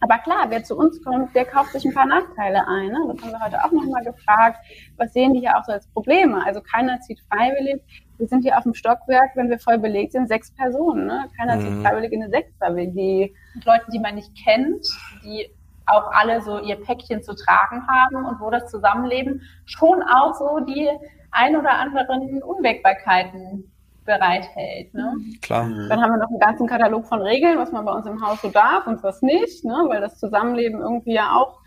[0.05, 2.89] Aber klar, wer zu uns kommt, der kauft sich ein paar Nachteile ein.
[2.89, 2.99] Ne?
[3.09, 4.59] Das haben wir heute auch nochmal gefragt.
[4.99, 6.45] Was sehen die hier auch so als Probleme?
[6.45, 7.81] Also keiner zieht freiwillig.
[8.19, 11.07] Wir sind hier auf dem Stockwerk, wenn wir voll belegt sind, sechs Personen.
[11.07, 11.31] Ne?
[11.39, 11.61] Keiner mhm.
[11.63, 13.33] zieht freiwillig in eine Sechser-WG.
[13.65, 14.87] Leute, die man nicht kennt,
[15.25, 15.49] die
[15.87, 20.61] auch alle so ihr Päckchen zu tragen haben und wo das Zusammenleben schon auch so
[20.61, 20.91] die
[21.31, 23.73] ein oder anderen Unwägbarkeiten
[24.05, 24.93] bereithält.
[24.95, 25.17] Ne?
[25.41, 25.65] Klar.
[25.65, 28.41] Dann haben wir noch einen ganzen Katalog von Regeln, was man bei uns im Haus
[28.43, 29.85] so darf und was nicht, ne?
[29.89, 31.61] weil das Zusammenleben irgendwie ja auch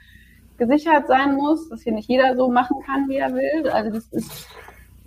[0.58, 3.70] gesichert sein muss, dass hier nicht jeder so machen kann, wie er will.
[3.70, 4.48] Also das ist,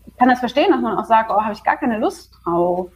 [0.07, 2.91] ich kann das verstehen, dass man auch sagt, oh, habe ich gar keine Lust drauf.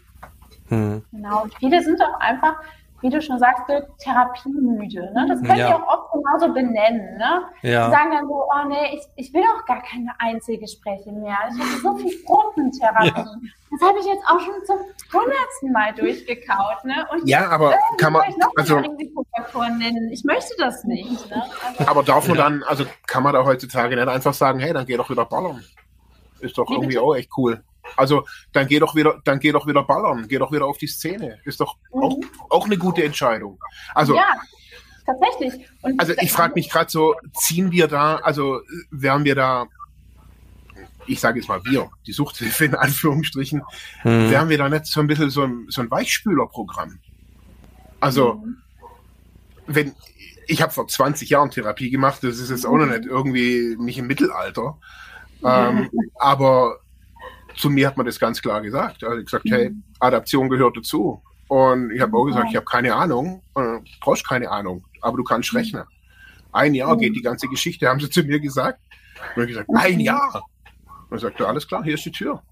[0.68, 1.05] Hm.
[1.11, 1.42] Genau.
[1.42, 2.57] Und viele sind auch einfach
[3.05, 3.64] wie du schon sagst,
[3.99, 5.12] therapiemüde.
[5.12, 5.27] Ne?
[5.29, 5.69] Das können ja.
[5.69, 7.19] die auch oft genauso benennen.
[7.19, 7.43] Ne?
[7.61, 7.87] Ja.
[7.87, 11.37] Die sagen dann so, oh nee, ich, ich will auch gar keine Einzelgespräche mehr.
[11.53, 13.09] Ich habe so viel Gruppentherapie.
[13.09, 13.37] Ja.
[13.71, 14.79] Das habe ich jetzt auch schon zum
[15.12, 16.85] hundertsten Mal durchgekaut.
[16.85, 17.07] Ne?
[17.12, 18.23] Und ja, aber kann man,
[18.57, 20.11] also, nennen.
[20.11, 21.29] Ich möchte das nicht.
[21.29, 21.43] Ne?
[21.67, 24.87] Also, aber darf man dann, also kann man da heutzutage nicht einfach sagen, hey, dann
[24.87, 25.62] geh doch wieder ballern.
[26.40, 27.62] Ist doch irgendwie auch echt cool.
[27.97, 30.87] Also dann geh doch wieder, dann geh doch wieder ballern, geh doch wieder auf die
[30.87, 31.38] Szene.
[31.44, 32.03] Ist doch mhm.
[32.03, 32.18] auch,
[32.51, 33.59] auch eine gute Entscheidung.
[33.94, 34.35] Also ja,
[35.07, 35.66] tatsächlich.
[35.83, 39.66] Und also ich frage mich gerade so, ziehen wir da, also wären wir da,
[41.07, 43.62] ich sage jetzt mal wir, die Suchthilfe in Anführungsstrichen,
[44.03, 44.31] mhm.
[44.31, 46.99] wären wir da nicht so ein bisschen so ein, so ein Weichspülerprogramm?
[48.01, 48.57] Also mhm.
[49.66, 49.94] wenn
[50.47, 53.99] ich habe vor 20 Jahren Therapie gemacht, das ist jetzt auch noch nicht irgendwie nicht
[53.99, 54.77] im Mittelalter.
[55.42, 56.81] Ähm, aber
[57.57, 59.05] zu mir hat man das ganz klar gesagt.
[59.05, 59.83] Also gesagt, hey, mhm.
[60.01, 61.23] Adaption gehört dazu.
[61.49, 65.25] Und ich habe auch gesagt, ich habe keine Ahnung, äh, brauchst keine Ahnung, aber du
[65.25, 65.59] kannst mhm.
[65.59, 65.85] rechnen.
[66.53, 68.81] Ein Jahr geht die ganze Geschichte, haben sie zu mir gesagt.
[69.35, 70.45] Und ich gesagt, ein Jahr.
[71.11, 72.43] Und sagt er, alles klar, hier ist die Tür.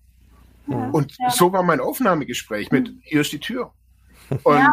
[0.66, 3.72] Und so war mein Aufnahmegespräch mit, hier ist die Tür.
[4.44, 4.72] Und ja.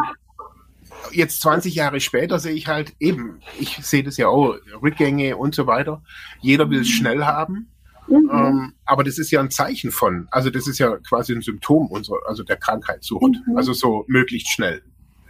[1.12, 5.54] jetzt 20 Jahre später sehe ich halt eben, ich sehe das ja auch, Rückgänge und
[5.54, 6.02] so weiter.
[6.40, 7.70] Jeder will es schnell haben.
[8.10, 8.30] Mhm.
[8.32, 11.86] Ähm, aber das ist ja ein Zeichen von, also das ist ja quasi ein Symptom
[11.86, 13.36] unserer, also der Krankheitssucht.
[13.46, 13.56] Mhm.
[13.56, 14.82] Also so möglichst schnell.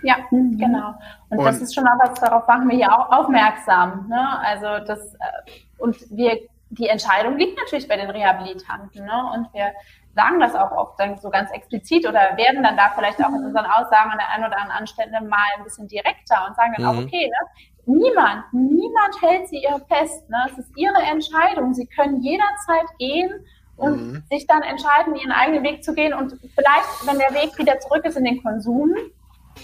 [0.02, 0.58] Ja, mhm.
[0.58, 0.94] genau.
[1.28, 4.08] Und, und, das ist schon mal was, darauf machen wir ja auch aufmerksam.
[4.08, 4.38] Ne?
[4.40, 6.40] Also das, äh, und wir,
[6.70, 9.04] die Entscheidung liegt natürlich bei den Rehabilitanten.
[9.04, 9.30] Ne?
[9.34, 9.72] Und wir
[10.14, 13.44] sagen das auch oft dann so ganz explizit oder werden dann da vielleicht auch in
[13.44, 16.86] unseren Aussagen an der einen oder anderen Stelle mal ein bisschen direkter und sagen dann
[16.86, 17.06] auch, mhm.
[17.06, 20.28] okay, ne, Niemand, niemand hält sie ihr fest.
[20.30, 20.36] Ne?
[20.50, 21.74] Es ist ihre Entscheidung.
[21.74, 23.30] Sie können jederzeit gehen
[23.76, 24.22] und mhm.
[24.30, 26.12] sich dann entscheiden, ihren eigenen Weg zu gehen.
[26.12, 28.94] Und vielleicht, wenn der Weg wieder zurück ist in den Konsum,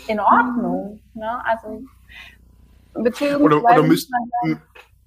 [0.08, 1.00] in Ordnung.
[1.14, 1.44] Ne?
[1.44, 1.82] Also
[2.94, 4.14] beziehungsweise oder, oder, müssten,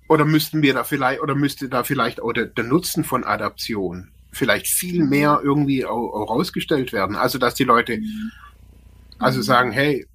[0.07, 4.11] oder müssten wir da vielleicht, oder müsste da vielleicht auch der, der Nutzen von Adaption
[4.31, 7.15] vielleicht viel mehr irgendwie auch, auch rausgestellt werden.
[7.15, 8.31] Also dass die Leute mhm.
[9.17, 10.07] also sagen, hey,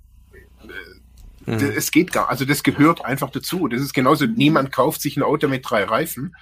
[1.47, 1.73] Mhm.
[1.77, 3.69] Es geht gar, also das gehört einfach dazu.
[3.69, 6.35] Das ist genauso, niemand kauft sich ein Auto mit drei Reifen.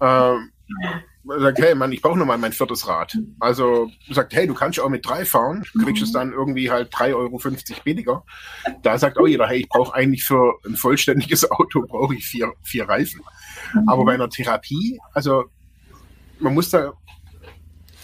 [0.00, 0.50] Ähm,
[1.24, 3.16] sagt, hey Mann, ich brauche noch mal mein viertes Rad.
[3.38, 7.14] Also sagt, hey, du kannst auch mit drei fahren, kriegst es dann irgendwie halt 3,50
[7.14, 7.38] Euro
[7.84, 8.24] billiger.
[8.82, 12.52] Da sagt auch jeder, hey, ich brauche eigentlich für ein vollständiges Auto brauche ich vier,
[12.62, 13.20] vier Reifen.
[13.86, 15.44] Aber bei einer Therapie, also
[16.38, 16.92] man muss da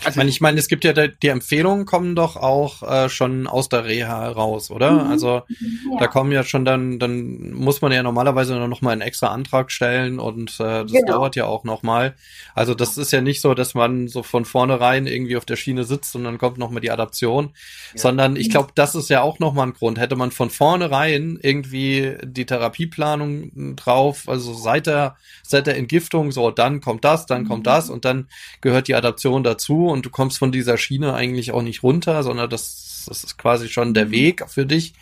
[0.07, 3.47] also, ich meine, ich meine, es gibt ja die Empfehlungen kommen doch auch äh, schon
[3.47, 4.93] aus der Reha raus, oder?
[4.93, 5.11] Mhm.
[5.11, 5.99] Also ja.
[5.99, 9.73] da kommen ja schon dann, dann muss man ja normalerweise noch mal einen extra Antrag
[9.73, 11.13] stellen und äh, das genau.
[11.13, 12.15] dauert ja auch noch mal.
[12.55, 15.85] Also das ist ja nicht so, dass man so von vornherein irgendwie auf der Schiene
[15.85, 17.51] sitzt und dann kommt noch mal die Adaption,
[17.93, 18.01] ja.
[18.01, 19.99] sondern ich glaube, das ist ja auch noch mal ein Grund.
[19.99, 26.51] Hätte man von vornherein irgendwie die Therapieplanung drauf, also seit der seit der Entgiftung, so
[26.51, 27.65] dann kommt das, dann kommt mhm.
[27.65, 28.29] das und dann
[28.61, 32.49] gehört die Adaption dazu und du kommst von dieser Schiene eigentlich auch nicht runter, sondern
[32.49, 34.11] das, das ist quasi schon der mhm.
[34.13, 34.95] Weg für dich,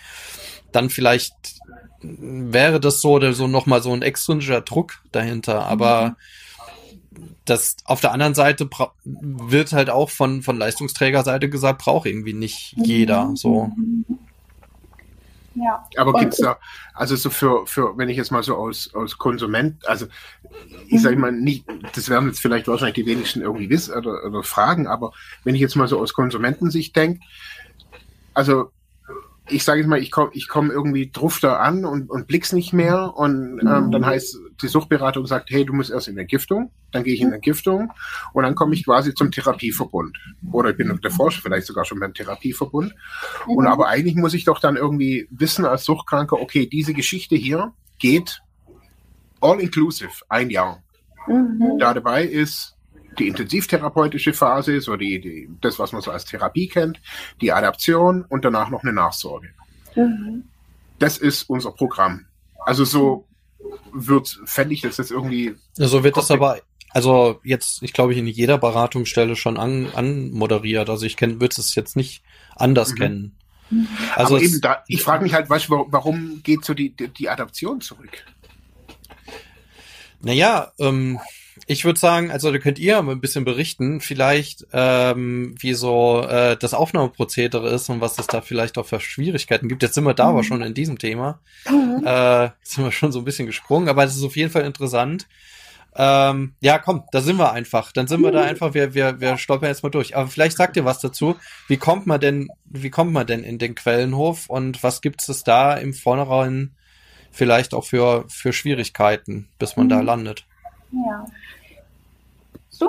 [0.73, 1.35] dann vielleicht
[2.01, 5.67] wäre das so oder so nochmal so ein extrinsischer Druck dahinter.
[5.67, 6.17] Aber
[7.45, 8.69] das auf der anderen Seite
[9.05, 13.33] wird halt auch von, von Leistungsträgerseite gesagt, braucht irgendwie nicht jeder.
[13.35, 13.73] So.
[15.55, 15.85] Ja.
[15.97, 16.59] Aber gibt's da,
[16.95, 20.07] also so für, für, wenn ich jetzt mal so aus, aus Konsument, also
[20.89, 21.65] ich sage mal nicht,
[21.95, 25.13] das werden jetzt vielleicht wahrscheinlich die wenigsten irgendwie wissen oder, oder fragen, aber
[25.45, 27.21] wenn ich jetzt mal so aus Konsumentensicht denke,
[28.35, 28.73] also
[29.49, 32.53] ich sage jetzt mal, ich komme ich komm irgendwie drauf da an und, und blick's
[32.53, 36.71] nicht mehr und ähm, dann heißt die Suchtberatung sagt, hey, du musst erst in Entgiftung,
[36.93, 37.93] dann gehe ich in Entgiftung
[38.33, 40.17] und dann komme ich quasi zum Therapieverbund.
[40.51, 42.95] Oder ich bin davor vielleicht sogar schon beim Therapieverbund.
[43.47, 47.73] Und aber eigentlich muss ich doch dann irgendwie wissen als Suchtkranker, okay, diese Geschichte hier
[47.99, 48.41] geht
[49.41, 50.83] all inclusive ein Jahr.
[51.27, 51.79] Mhm.
[51.79, 52.74] Da dabei ist
[53.19, 57.01] die intensivtherapeutische Phase, so die, die, das, was man so als Therapie kennt,
[57.41, 59.51] die Adaption und danach noch eine Nachsorge.
[59.95, 60.45] Mhm.
[60.99, 62.27] Das ist unser Programm.
[62.65, 63.27] Also so
[63.93, 65.55] wird, fände ich das jetzt irgendwie.
[65.75, 70.89] So wird das aber, also jetzt, ich glaube, in jeder Beratungsstelle schon an, anmoderiert.
[70.89, 72.23] Also ich kenne, würde es jetzt nicht
[72.57, 72.97] anders mhm.
[72.97, 73.37] kennen.
[74.15, 77.09] Also aber eben da, ich frage mich halt, weißt du, warum geht so die, die,
[77.09, 78.25] die Adaption zurück?
[80.21, 81.19] Naja, ähm,
[81.67, 86.57] ich würde sagen, also da könnt ihr ein bisschen berichten, vielleicht ähm, wie so äh,
[86.57, 89.83] das Aufnahmeprozedere ist und was es da vielleicht auch für Schwierigkeiten gibt.
[89.83, 90.31] Jetzt sind wir da mhm.
[90.31, 91.41] aber schon in diesem Thema.
[91.69, 92.05] Mhm.
[92.05, 95.27] Äh, sind wir schon so ein bisschen gesprungen, aber es ist auf jeden Fall interessant.
[95.97, 97.93] Ähm, ja, komm, da sind wir einfach.
[97.93, 98.49] Dann sind wir da mhm.
[98.49, 100.17] einfach, wir, wir, wir stolpern jetzt mal durch.
[100.17, 101.37] Aber vielleicht sagt ihr was dazu.
[101.69, 105.45] Wie kommt man denn, wie kommt man denn in den Quellenhof und was gibt es
[105.45, 106.75] da im Vornherein
[107.31, 109.91] vielleicht auch für, für Schwierigkeiten, bis man mhm.
[109.91, 110.47] da landet?
[111.07, 111.25] Ja.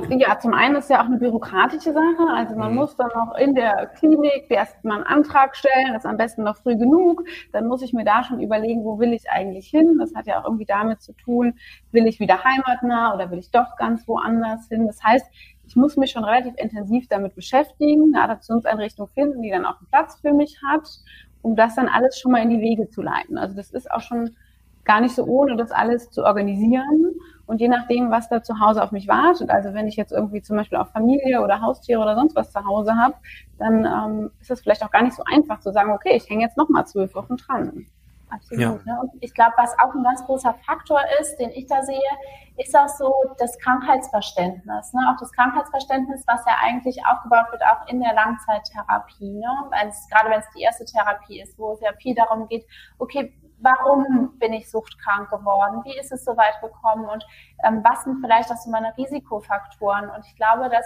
[0.10, 2.28] Ja, zum einen ist ja auch eine bürokratische Sache.
[2.34, 2.78] Also man mhm.
[2.78, 6.58] muss dann noch in der Klinik erstmal einen Antrag stellen, das ist am besten noch
[6.58, 7.24] früh genug.
[7.52, 9.98] Dann muss ich mir da schon überlegen, wo will ich eigentlich hin.
[10.00, 11.54] Das hat ja auch irgendwie damit zu tun,
[11.91, 14.88] will ich wieder heimatnah oder will ich doch ganz woanders hin.
[14.88, 15.28] Das heißt,
[15.68, 19.88] ich muss mich schon relativ intensiv damit beschäftigen, eine Adaptionseinrichtung finden, die dann auch einen
[19.88, 20.88] Platz für mich hat,
[21.44, 23.38] um das dann alles schon mal in die Wege zu leiten.
[23.38, 24.36] Also das ist auch schon
[24.84, 27.13] gar nicht so ohne, das alles zu organisieren.
[27.48, 30.42] Und je nachdem, was da zu Hause auf mich wartet, also wenn ich jetzt irgendwie
[30.42, 33.16] zum Beispiel auch Familie oder Haustiere oder sonst was zu Hause habe,
[33.58, 36.44] dann ähm, ist es vielleicht auch gar nicht so einfach zu sagen, okay, ich hänge
[36.44, 37.86] jetzt noch mal zwölf Wochen dran.
[38.30, 38.62] Absolut.
[38.62, 38.94] Ja.
[38.94, 39.00] Ne?
[39.02, 42.00] Und ich glaube, was auch ein ganz großer Faktor ist, den ich da sehe,
[42.58, 44.94] ist auch so das Krankheitsverständnis.
[44.94, 45.02] Ne?
[45.10, 49.32] Auch das Krankheitsverständnis, was ja eigentlich aufgebaut wird, auch in der Langzeittherapie.
[49.32, 49.48] Ne?
[49.70, 52.66] Wenn's, gerade wenn es die erste Therapie ist, wo es ja viel darum geht,
[52.98, 55.82] okay, warum bin ich suchtkrank geworden?
[55.84, 57.06] Wie ist es so weit gekommen?
[57.06, 57.26] Und
[57.65, 60.10] ähm, was sind vielleicht auch so meine Risikofaktoren?
[60.10, 60.86] Und ich glaube, dass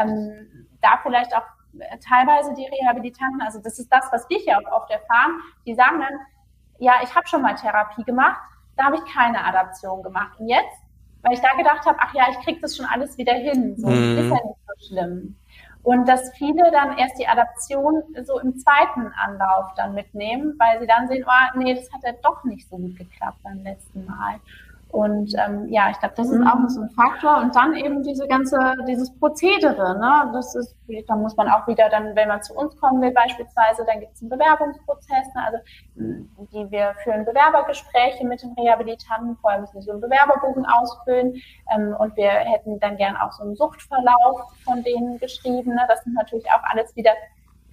[0.00, 1.44] ähm, da vielleicht auch
[1.78, 5.74] äh, teilweise die Rehabilitanten, also das ist das, was wir hier auch oft erfahren, die
[5.74, 6.18] sagen dann,
[6.78, 8.40] ja, ich habe schon mal Therapie gemacht,
[8.76, 10.38] da habe ich keine Adaption gemacht.
[10.38, 10.82] Und jetzt,
[11.22, 13.88] weil ich da gedacht habe, ach ja, ich kriege das schon alles wieder hin, so
[13.88, 14.18] mhm.
[14.18, 15.36] ist ja nicht so schlimm.
[15.84, 20.86] Und dass viele dann erst die Adaption so im zweiten Anlauf dann mitnehmen, weil sie
[20.86, 24.40] dann sehen, oh, nee, das hat ja doch nicht so gut geklappt beim letzten Mal.
[24.94, 27.38] Und ähm, ja, ich glaube, das ist auch so ein Faktor.
[27.38, 30.30] Und dann eben diese ganze, dieses Prozedere, ne?
[30.32, 30.76] Das ist,
[31.08, 34.14] da muss man auch wieder dann, wenn man zu uns kommen will, beispielsweise, dann gibt
[34.14, 35.34] es einen Bewerbungsprozess.
[35.34, 35.42] Ne?
[35.44, 35.58] Also
[36.52, 39.36] die wir führen Bewerbergespräche mit den Rehabilitanten.
[39.38, 41.42] Vorher müssen sie so einen Bewerberbogen ausfüllen.
[41.74, 45.74] Ähm, und wir hätten dann gern auch so einen Suchtverlauf von denen geschrieben.
[45.74, 45.84] Ne?
[45.88, 47.10] Das sind natürlich auch alles wieder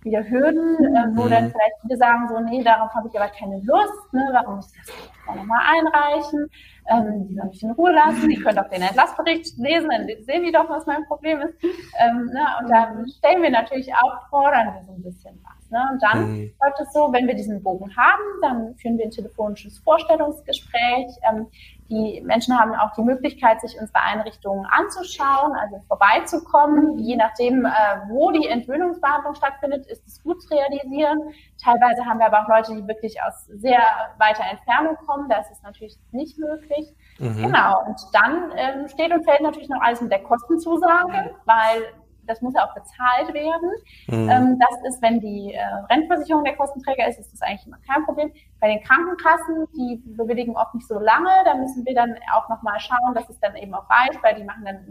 [0.03, 1.29] wieder Hürden, äh, wo mhm.
[1.29, 4.73] dann vielleicht viele sagen so, nee, darauf habe ich aber keine Lust, ne, warum muss
[4.73, 6.49] ich das nochmal einreichen?
[6.89, 10.43] Ähm, die sollen mich in Ruhe lassen, ich könnte auch den Entlassbericht lesen, dann sehen
[10.43, 11.55] die doch, was mein Problem ist.
[11.99, 15.69] Ähm, ne, und da stellen wir natürlich auch, fordern wir so ein bisschen was.
[15.71, 15.79] Ne?
[15.91, 16.53] Und dann mhm.
[16.61, 21.07] läuft es so, wenn wir diesen Bogen haben, dann führen wir ein telefonisches Vorstellungsgespräch.
[21.29, 21.47] Ähm,
[21.91, 26.97] die Menschen haben auch die Möglichkeit, sich unsere Einrichtungen anzuschauen, also vorbeizukommen.
[26.99, 27.69] Je nachdem, äh,
[28.07, 31.19] wo die Entwöhnungsbehandlung stattfindet, ist es gut zu realisieren.
[31.61, 33.81] Teilweise haben wir aber auch Leute, die wirklich aus sehr
[34.17, 35.27] weiter Entfernung kommen.
[35.29, 36.95] Da ist es natürlich nicht möglich.
[37.19, 37.43] Mhm.
[37.43, 37.83] Genau.
[37.85, 41.83] Und dann ähm, steht und fällt natürlich noch alles mit der Kostenzusage, weil
[42.31, 43.71] das muss ja auch bezahlt werden.
[44.07, 44.29] Mhm.
[44.29, 48.05] Ähm, das ist, wenn die äh, Rentenversicherung der Kostenträger ist, ist das eigentlich immer kein
[48.05, 48.31] Problem.
[48.59, 52.79] Bei den Krankenkassen, die bewilligen oft nicht so lange, da müssen wir dann auch nochmal
[52.79, 54.85] schauen, dass es dann eben auch reicht, weil die machen dann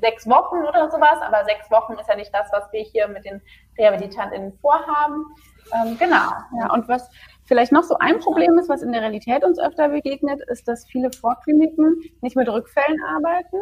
[0.00, 3.24] sechs Wochen oder sowas, aber sechs Wochen ist ja nicht das, was wir hier mit
[3.24, 3.40] den
[3.78, 5.24] RehabilitantInnen vorhaben.
[5.72, 6.30] Ähm, genau.
[6.58, 7.10] Ja, und was
[7.44, 10.86] vielleicht noch so ein Problem ist, was in der Realität uns öfter begegnet, ist, dass
[10.86, 13.58] viele Vorkliniken nicht mit Rückfällen arbeiten.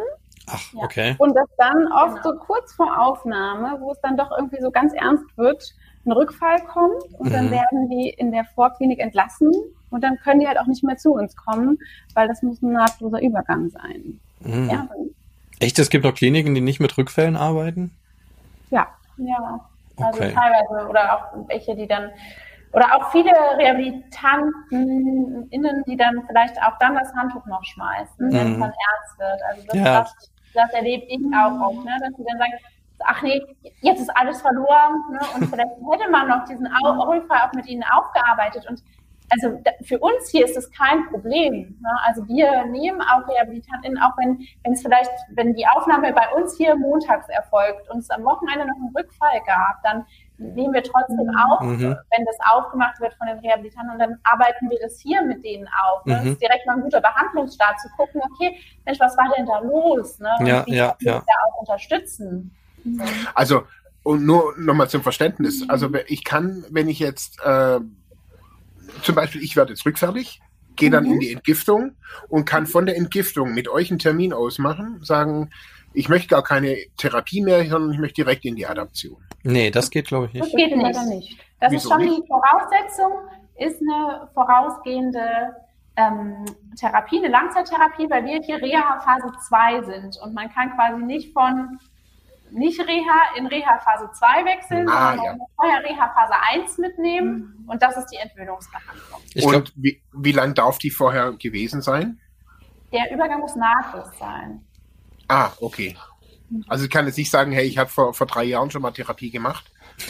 [0.49, 1.15] Ach, okay.
[1.19, 2.35] Und dass dann oft genau.
[2.35, 5.75] so kurz vor Aufnahme, wo es dann doch irgendwie so ganz ernst wird,
[6.05, 7.33] ein Rückfall kommt und mhm.
[7.33, 9.53] dann werden die in der Vorklinik entlassen
[9.91, 11.79] und dann können die halt auch nicht mehr zu uns kommen,
[12.15, 14.21] weil das muss ein nahtloser Übergang sein.
[14.41, 14.69] Mhm.
[14.69, 14.89] Ja,
[15.63, 15.79] Echt?
[15.79, 17.97] Es gibt noch Kliniken, die nicht mit Rückfällen arbeiten?
[18.71, 18.89] Ja.
[19.19, 19.61] Ja.
[19.97, 20.35] Also okay.
[20.35, 22.11] teilweise oder auch welche, die dann
[22.73, 28.33] oder auch viele Rehabilitanten innen, die dann vielleicht auch dann das Handtuch noch schmeißen, mhm.
[28.33, 29.41] wenn es dann ernst wird.
[29.51, 30.01] Also das, ja.
[30.01, 31.97] das, das erlebe ich auch oft, ne?
[32.01, 32.53] dass sie dann sagen,
[33.05, 33.43] ach nee,
[33.81, 35.21] jetzt ist alles verloren ne?
[35.35, 38.83] und vielleicht hätte man noch diesen Rückfall auch mit ihnen aufgearbeitet und
[39.33, 41.79] also für uns hier ist es kein Problem.
[41.81, 41.91] Ne?
[42.05, 46.57] Also wir nehmen auch RehabilitantInnen, auch wenn wenn es vielleicht, wenn die Aufnahme bei uns
[46.57, 50.05] hier montags erfolgt und es am Wochenende noch einen Rückfall gab, dann
[50.39, 51.81] nehmen wir trotzdem auf, mhm.
[51.81, 55.69] wenn das aufgemacht wird von den Rehabilitanten und dann arbeiten wir das hier mit denen
[55.69, 56.05] auf.
[56.05, 56.15] Ne?
[56.15, 56.19] Mhm.
[56.19, 59.59] Das ist direkt mal ein guter Behandlungsstart zu gucken, okay, Mensch, was war denn da
[59.61, 60.19] los?
[60.19, 60.31] Ne?
[60.39, 61.19] Und ja, wie ja, ja.
[61.19, 62.55] da auch unterstützen?
[62.85, 63.03] Mhm.
[63.35, 63.65] Also,
[64.03, 65.65] und nur nochmal zum Verständnis.
[65.69, 67.79] Also ich kann, wenn ich jetzt äh,
[69.03, 70.41] zum Beispiel, ich werde jetzt rückfällig,
[70.77, 71.13] gehe dann mhm.
[71.13, 71.97] in die Entgiftung
[72.29, 75.51] und kann von der Entgiftung mit euch einen Termin ausmachen, sagen,
[75.95, 79.17] ich möchte gar keine Therapie mehr, sondern ich möchte direkt in die Adaption.
[79.43, 80.45] Nee, das geht, glaube ich, nicht.
[80.45, 81.07] Das geht nicht.
[81.07, 81.39] nicht.
[81.61, 82.23] Das Wieso ist schon nicht?
[82.23, 83.13] die Voraussetzung,
[83.57, 85.55] ist eine vorausgehende
[85.97, 86.45] ähm,
[86.79, 91.79] Therapie, eine Langzeittherapie, weil wir hier Reha-Phase 2 sind und man kann quasi nicht von
[92.51, 95.47] nicht Reha in Reha-Phase 2 wechseln, ah, sondern ja.
[95.57, 97.71] vorher Reha-Phase 1 mitnehmen mhm.
[97.71, 99.21] und das ist die Entwöhnungsbehandlung.
[99.35, 102.21] Ich und wie, wie lang darf die vorher gewesen sein?
[102.93, 104.67] Der Übergang muss nahtlos sein.
[105.33, 105.97] Ah, okay.
[106.69, 108.91] Also ich kann jetzt nicht sagen, hey, ich habe vor, vor drei Jahren schon mal
[108.91, 109.65] Therapie gemacht.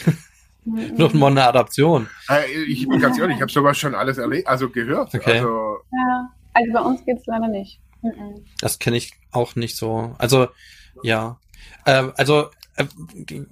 [0.65, 2.09] Noch mal eine Adaption.
[2.29, 5.15] Äh, ich bin ganz ehrlich, ich habe sowas schon alles erlebt, also gehört.
[5.15, 5.39] Okay.
[5.39, 7.79] Also, ja, also bei uns geht es leider nicht.
[8.59, 10.13] Das kenne ich auch nicht so.
[10.17, 10.47] Also
[11.03, 11.39] ja,
[11.85, 12.49] äh, also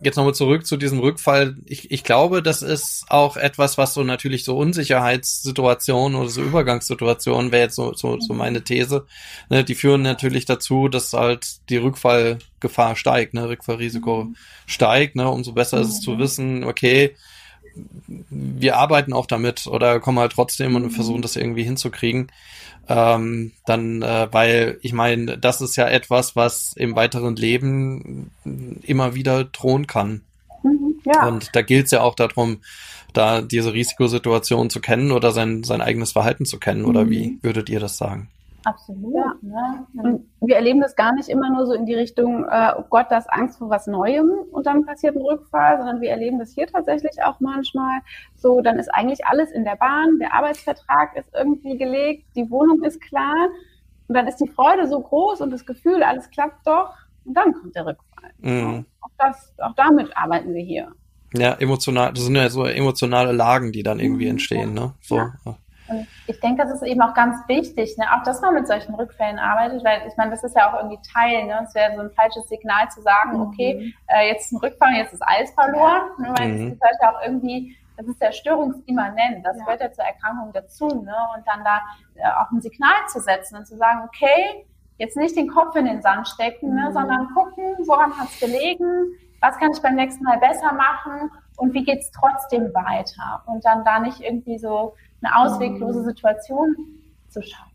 [0.02, 1.56] jetzt nochmal zurück zu diesem Rückfall.
[1.66, 7.52] Ich, ich glaube, das ist auch etwas, was so natürlich so Unsicherheitssituationen oder so Übergangssituationen
[7.52, 9.06] wäre jetzt so, so, so meine These.
[9.50, 14.36] Ne, die führen natürlich dazu, dass halt die Rückfallgefahr steigt, ne, Rückfallrisiko mhm.
[14.66, 15.16] steigt.
[15.16, 17.16] Ne, umso besser ist es zu wissen, okay,
[18.30, 22.32] wir arbeiten auch damit oder kommen halt trotzdem und versuchen das irgendwie hinzukriegen
[22.88, 28.32] ähm, dann, äh, weil ich meine, das ist ja etwas, was im weiteren Leben
[28.84, 30.22] immer wieder drohen kann.
[30.64, 31.28] Mhm, ja.
[31.28, 32.60] Und da gilt es ja auch darum,
[33.14, 36.86] da diese Risikosituation zu kennen oder sein, sein eigenes Verhalten zu kennen.
[36.86, 37.40] Oder wie mhm.
[37.42, 38.30] würdet ihr das sagen?
[38.64, 39.16] Absolut.
[39.16, 39.36] Ja.
[39.42, 39.86] Ne?
[39.94, 43.08] Und wir erleben das gar nicht immer nur so in die Richtung, äh, oh Gott,
[43.10, 46.68] das Angst vor was Neuem und dann passiert ein Rückfall, sondern wir erleben das hier
[46.68, 48.02] tatsächlich auch manchmal.
[48.36, 52.84] So, dann ist eigentlich alles in der Bahn, der Arbeitsvertrag ist irgendwie gelegt, die Wohnung
[52.84, 53.50] ist klar
[54.08, 56.94] und dann ist die Freude so groß und das Gefühl, alles klappt doch
[57.26, 58.32] und dann kommt der Rückfall.
[58.40, 58.86] Mhm.
[59.02, 60.92] Auch, das, auch damit arbeiten wir hier.
[61.34, 64.32] Ja, emotional, das sind ja so emotionale Lagen, die dann irgendwie mhm.
[64.32, 64.94] entstehen, ne?
[65.02, 65.16] So.
[65.16, 65.58] Ja.
[65.92, 68.06] Und ich denke, das ist eben auch ganz wichtig, ne?
[68.16, 71.00] auch dass man mit solchen Rückfällen arbeitet, weil ich meine, das ist ja auch irgendwie
[71.14, 71.46] Teil.
[71.46, 71.62] Ne?
[71.68, 73.42] Es wäre so ein falsches Signal zu sagen, mhm.
[73.42, 76.04] okay, äh, jetzt ist ein Rückfall, jetzt ist alles verloren.
[76.18, 76.34] Ne?
[76.38, 76.80] Weil mhm.
[76.80, 79.66] das ist ja auch irgendwie, das ist ja störungsimmanent, das ja.
[79.66, 80.88] gehört ja zur Erkrankung dazu.
[80.88, 81.16] Ne?
[81.36, 81.82] Und dann da
[82.16, 84.66] äh, auch ein Signal zu setzen und zu sagen, okay,
[84.98, 86.90] jetzt nicht den Kopf in den Sand stecken, ne?
[86.90, 86.94] mhm.
[86.94, 91.74] sondern gucken, woran hat es gelegen, was kann ich beim nächsten Mal besser machen und
[91.74, 93.44] wie geht es trotzdem weiter.
[93.48, 96.76] Und dann da nicht irgendwie so eine ausweglose Situation
[97.30, 97.72] zu schaffen.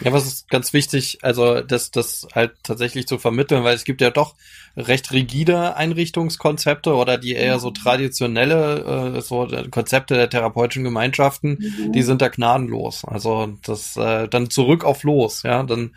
[0.00, 4.00] Ja, was ist ganz wichtig, also das, das halt tatsächlich zu vermitteln, weil es gibt
[4.00, 4.34] ja doch
[4.76, 7.74] recht rigide Einrichtungskonzepte oder die eher so mhm.
[7.74, 11.92] traditionelle äh, so Konzepte der therapeutischen Gemeinschaften, mhm.
[11.92, 13.04] die sind da gnadenlos.
[13.04, 15.96] Also das äh, dann zurück auf los, ja, dann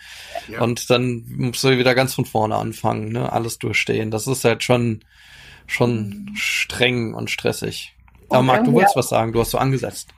[0.49, 0.61] ja.
[0.61, 4.11] und dann musst du wieder ganz von vorne anfangen, ne, alles durchstehen.
[4.11, 5.03] Das ist halt schon
[5.67, 6.35] schon mhm.
[6.35, 7.95] streng und stressig.
[8.29, 10.09] Aber Marc, du wolltest was sagen, du hast so angesetzt.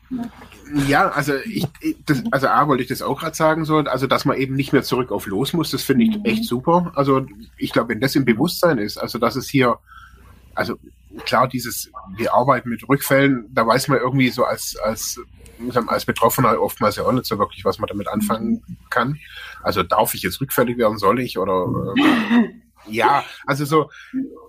[0.88, 1.68] Ja, also ich,
[2.06, 4.74] das, also A wollte ich das auch gerade sagen so, also dass man eben nicht
[4.74, 6.26] mehr zurück auf los muss, das finde ich mhm.
[6.26, 6.92] echt super.
[6.96, 7.26] Also
[7.58, 9.78] ich glaube, wenn das im Bewusstsein ist, also dass es hier,
[10.56, 10.76] also
[11.26, 15.20] klar, dieses, wir arbeiten mit Rückfällen, da weiß man irgendwie so als, als,
[15.88, 19.20] als Betroffener oftmals ja auch nicht so wirklich, was man damit anfangen kann.
[19.62, 22.50] Also darf ich jetzt rückfällig werden, soll ich oder äh,
[22.88, 23.90] ja, also so.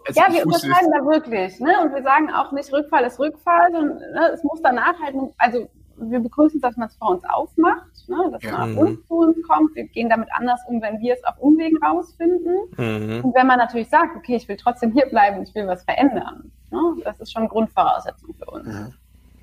[0.06, 1.80] Also ja, wir unterscheiden da wirklich, ne?
[1.82, 5.68] Und wir sagen auch nicht Rückfall ist Rückfall, sondern ne, es muss danach halt, also
[5.98, 8.30] wir begrüßen, dass man es vor uns aufmacht, ne?
[8.32, 8.52] dass ja.
[8.52, 9.04] man auf uns mhm.
[9.06, 9.74] zu uns kommt.
[9.74, 12.56] Wir gehen damit anders um, wenn wir es auf Umwegen rausfinden.
[12.76, 13.24] Mhm.
[13.24, 16.50] Und wenn man natürlich sagt, okay, ich will trotzdem hier bleiben, ich will was verändern.
[16.70, 16.80] Ne?
[17.04, 18.66] Das ist schon Grundvoraussetzung für uns.
[18.66, 18.94] Mhm.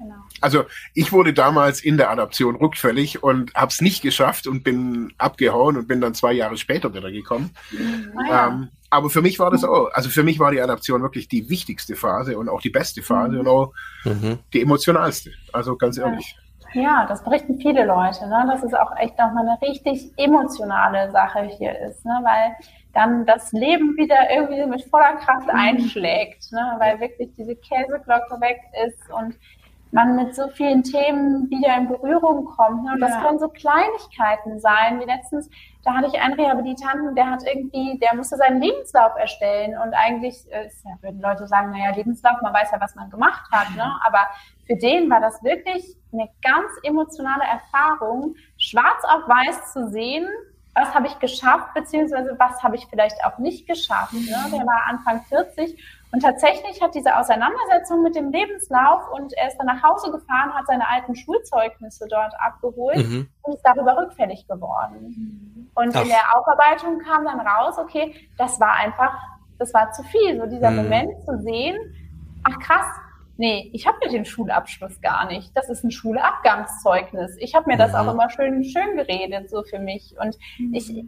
[0.03, 0.15] Genau.
[0.41, 5.13] Also ich wurde damals in der Adaption rückfällig und habe es nicht geschafft und bin
[5.17, 7.51] abgehauen und bin dann zwei Jahre später wieder gekommen.
[7.71, 8.11] Mhm.
[8.29, 11.27] Ah, ähm, aber für mich war das auch, also für mich war die Adaption wirklich
[11.27, 13.39] die wichtigste Phase und auch die beste Phase mhm.
[13.39, 13.73] und auch
[14.03, 14.39] mhm.
[14.53, 15.31] die emotionalste.
[15.53, 16.35] Also ganz ehrlich.
[16.73, 18.45] Ja, das berichten viele Leute, ne?
[18.47, 22.19] dass es auch echt nochmal eine richtig emotionale Sache hier ist, ne?
[22.23, 22.55] weil
[22.93, 25.59] dann das Leben wieder irgendwie mit voller Kraft mhm.
[25.59, 26.75] einschlägt, ne?
[26.79, 29.35] weil wirklich diese Käseglocke weg ist und
[29.93, 32.83] man mit so vielen Themen wieder in Berührung kommt.
[32.83, 32.93] Ne?
[32.93, 33.07] Und ja.
[33.07, 35.49] das können so Kleinigkeiten sein, wie letztens,
[35.83, 40.35] da hatte ich einen Rehabilitanten, der hat irgendwie, der musste seinen Lebenslauf erstellen und eigentlich
[40.65, 43.85] ist, ja, würden Leute sagen, naja, Lebenslauf, man weiß ja, was man gemacht hat, ne?
[44.05, 44.27] aber
[44.65, 50.27] für den war das wirklich eine ganz emotionale Erfahrung, schwarz auf weiß zu sehen,
[50.75, 54.13] was habe ich geschafft, beziehungsweise was habe ich vielleicht auch nicht geschafft.
[54.13, 54.35] Ne?
[54.51, 55.77] Der war Anfang 40
[56.11, 60.53] und tatsächlich hat diese Auseinandersetzung mit dem Lebenslauf und er ist dann nach Hause gefahren,
[60.53, 63.29] hat seine alten Schulzeugnisse dort abgeholt mhm.
[63.43, 65.71] und ist darüber rückfällig geworden.
[65.75, 66.01] Und Ach.
[66.03, 69.17] in der Aufarbeitung kam dann raus, okay, das war einfach,
[69.59, 70.39] das war zu viel.
[70.39, 70.77] So dieser mhm.
[70.77, 71.77] Moment zu sehen,
[72.43, 72.85] ach krass,
[73.37, 75.55] nee, ich habe ja den Schulabschluss gar nicht.
[75.55, 77.35] Das ist ein Schulabgangszeugnis.
[77.39, 78.11] Ich habe mir das auch mhm.
[78.11, 80.15] immer schön, schön geredet, so für mich.
[80.19, 80.73] Und mhm.
[80.73, 81.05] ich,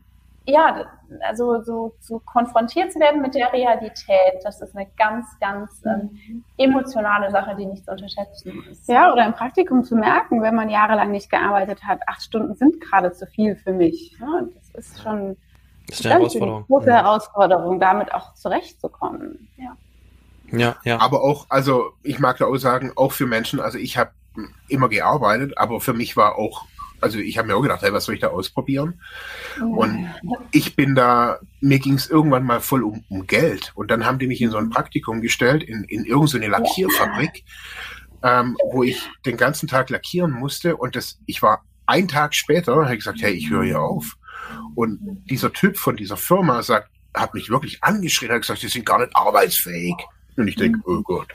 [0.48, 0.86] ja,
[1.28, 6.12] also so, so konfrontiert zu werden mit der Realität, das ist eine ganz, ganz ähm,
[6.28, 6.44] mhm.
[6.58, 8.88] emotionale Sache, die nicht zu unterschätzen ist.
[8.88, 12.82] Ja, oder im Praktikum zu merken, wenn man jahrelang nicht gearbeitet hat, acht Stunden sind
[12.82, 14.16] gerade zu viel für mich.
[14.20, 15.38] Ja, das ist schon
[15.88, 16.66] das ist eine Herausforderung.
[16.66, 19.50] große Herausforderung, damit auch zurechtzukommen.
[19.58, 19.78] Ja.
[20.52, 21.00] Ja, ja.
[21.00, 24.12] Aber auch, also ich mag da auch sagen, auch für Menschen, also ich habe
[24.68, 26.66] immer gearbeitet, aber für mich war auch,
[27.02, 29.02] also ich habe mir auch gedacht, hey, was soll ich da ausprobieren?
[29.60, 30.10] Und
[30.52, 33.72] ich bin da, mir ging es irgendwann mal voll um, um, Geld.
[33.76, 37.44] Und dann haben die mich in so ein Praktikum gestellt, in, in irgendeine Lackierfabrik,
[38.24, 40.78] ähm, wo ich den ganzen Tag lackieren musste.
[40.78, 44.18] Und das, ich war ein Tag später, habe ich gesagt, hey, ich höre hier auf.
[44.74, 48.86] Und dieser Typ von dieser Firma sagt, hat mich wirklich angeschrien, hat gesagt, sie sind
[48.86, 49.96] gar nicht arbeitsfähig.
[50.38, 51.28] Und ich denke, oh Gott.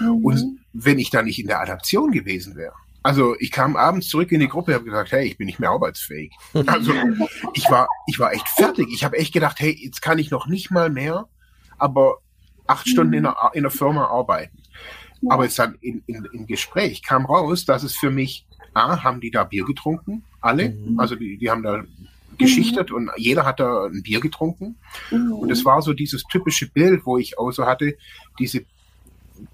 [0.00, 0.24] Mhm.
[0.24, 4.32] Und wenn ich da nicht in der Adaption gewesen wäre, also ich kam abends zurück
[4.32, 6.32] in die Gruppe, habe gesagt, hey, ich bin nicht mehr arbeitsfähig.
[6.66, 6.92] Also
[7.54, 8.88] ich war, ich war echt fertig.
[8.92, 11.28] Ich habe echt gedacht, hey, jetzt kann ich noch nicht mal mehr,
[11.76, 12.18] aber
[12.66, 14.62] acht Stunden in einer, in einer Firma arbeiten.
[15.28, 19.20] Aber jetzt dann in, in, im Gespräch kam raus, dass es für mich, A, haben
[19.20, 20.70] die da Bier getrunken, alle.
[20.70, 20.98] Mhm.
[20.98, 21.84] Also die, die haben da
[22.38, 22.96] geschichtet mhm.
[22.96, 24.76] und jeder hat da ein Bier getrunken.
[25.10, 25.32] Mhm.
[25.32, 27.96] Und es war so dieses typische Bild, wo ich auch so hatte,
[28.38, 28.64] diese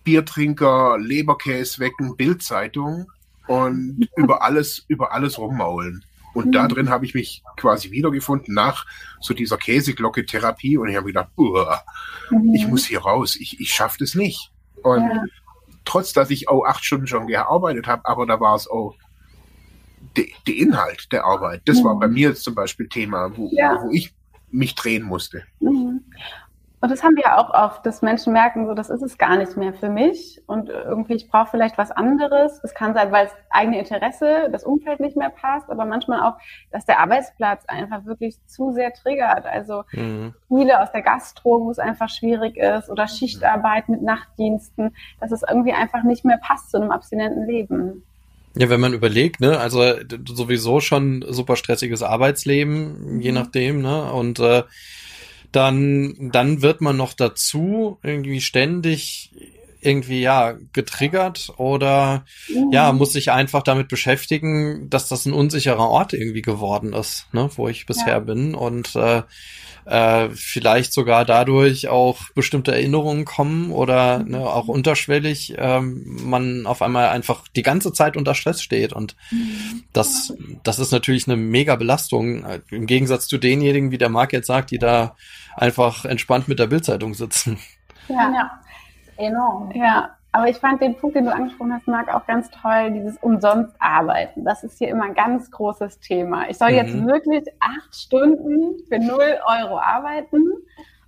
[0.05, 3.11] Biertrinker, Leberkäse wecken, Bildzeitung
[3.47, 6.05] und über alles, über alles rummaulen.
[6.33, 6.53] Und mhm.
[6.53, 8.87] da drin habe ich mich quasi wiedergefunden nach
[9.21, 12.55] so dieser Käseglocke-Therapie und ich habe gedacht, mhm.
[12.55, 14.53] ich muss hier raus, ich, ich schaffe das nicht.
[14.83, 15.25] Und ja.
[15.85, 18.95] trotz, dass ich auch acht Stunden schon gearbeitet habe, aber da war es auch
[20.17, 21.63] der Inhalt der Arbeit.
[21.65, 21.85] Das mhm.
[21.85, 23.79] war bei mir jetzt zum Beispiel Thema, wo, ja.
[23.83, 24.15] wo ich
[24.51, 25.45] mich drehen musste.
[26.81, 26.85] Mhm.
[26.85, 29.37] Und das haben wir ja auch oft, dass Menschen merken, so, das ist es gar
[29.37, 32.61] nicht mehr für mich und irgendwie, ich brauche vielleicht was anderes.
[32.63, 36.39] Es kann sein, weil das eigene Interesse, das Umfeld nicht mehr passt, aber manchmal auch,
[36.71, 39.47] dass der Arbeitsplatz einfach wirklich zu sehr triggert.
[39.47, 40.35] Also mhm.
[40.49, 45.43] viele aus der Gastro, wo es einfach schwierig ist oder Schichtarbeit mit Nachtdiensten, dass es
[45.49, 48.05] irgendwie einfach nicht mehr passt zu einem abstinenten Leben.
[48.57, 49.81] Ja, wenn man überlegt, ne, also
[50.27, 53.21] sowieso schon super stressiges Arbeitsleben, mhm.
[53.21, 54.65] je nachdem, ne, und äh,
[55.53, 59.33] dann, dann wird man noch dazu irgendwie ständig
[59.83, 62.71] irgendwie ja getriggert oder mhm.
[62.73, 67.49] ja muss sich einfach damit beschäftigen, dass das ein unsicherer Ort irgendwie geworden ist, ne,
[67.57, 68.19] wo ich bisher ja.
[68.21, 69.23] bin und äh,
[69.91, 76.81] äh, vielleicht sogar dadurch auch bestimmte Erinnerungen kommen oder ne, auch unterschwellig ähm, man auf
[76.81, 79.17] einmal einfach die ganze Zeit unter Stress steht und
[79.93, 80.33] das
[80.63, 84.47] das ist natürlich eine mega Belastung äh, im Gegensatz zu denjenigen, wie der Marc jetzt
[84.47, 85.17] sagt, die da
[85.57, 87.59] einfach entspannt mit der Bildzeitung sitzen.
[88.09, 88.61] Ja, ja.
[89.17, 89.73] enorm.
[89.75, 93.17] Ja, aber ich fand den Punkt, den du angesprochen hast, Marc, auch ganz toll, dieses
[93.19, 94.45] umsonst arbeiten.
[94.45, 96.49] Das ist hier immer ein ganz großes Thema.
[96.49, 96.77] Ich soll mhm.
[96.77, 100.45] jetzt wirklich acht Stunden für null Euro arbeiten.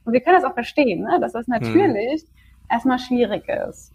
[0.04, 1.20] Und wir können das auch verstehen, ne?
[1.20, 2.28] dass das natürlich mhm.
[2.68, 3.92] erstmal schwierig ist.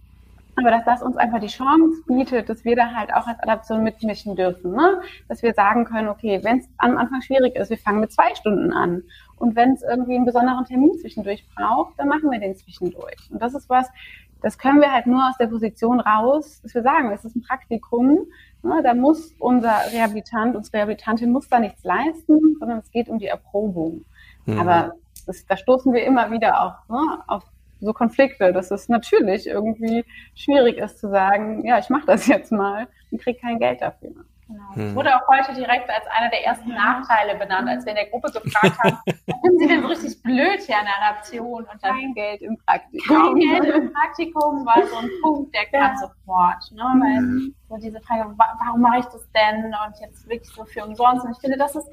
[0.56, 3.84] Aber dass das uns einfach die Chance bietet, dass wir da halt auch als Adaption
[3.84, 4.72] mitmischen dürfen.
[4.72, 5.02] Ne?
[5.28, 8.34] Dass wir sagen können, okay, wenn es am Anfang schwierig ist, wir fangen mit zwei
[8.34, 9.04] Stunden an.
[9.36, 13.30] Und wenn es irgendwie einen besonderen Termin zwischendurch braucht, dann machen wir den zwischendurch.
[13.30, 13.88] Und das ist was,
[14.42, 17.42] das können wir halt nur aus der Position raus, dass wir sagen, es ist ein
[17.42, 18.28] Praktikum.
[18.64, 18.82] Ne?
[18.84, 23.28] Da muss unser Rehabilitant, unsere Rehabilitantin muss da nichts leisten, sondern es geht um die
[23.28, 24.06] Erprobung.
[24.46, 24.60] Mhm.
[24.60, 24.94] Aber
[25.26, 27.44] das, da stoßen wir immer wieder auch ne, auf
[27.80, 30.04] so Konflikte, dass es natürlich irgendwie
[30.36, 34.12] schwierig ist zu sagen, ja, ich mache das jetzt mal und kriege kein Geld dafür.
[34.48, 34.76] Genau.
[34.76, 34.96] Hm.
[34.96, 38.32] Wurde auch heute direkt als einer der ersten Nachteile benannt, als wir in der Gruppe
[38.32, 41.64] gefragt haben, finden Sie denn so richtig blöd hier an der Adaption?
[41.64, 43.18] Und dann kein Geld im Praktikum.
[43.18, 45.98] Kein Geld im Praktikum war so ein Punkt, der kam ja.
[45.98, 46.72] sofort.
[46.72, 46.82] Ne?
[46.82, 47.56] Weil mhm.
[47.68, 49.66] so diese Frage, warum mache ich das denn?
[49.66, 51.26] Und jetzt wirklich so für umsonst.
[51.26, 51.90] Und ich finde, das ist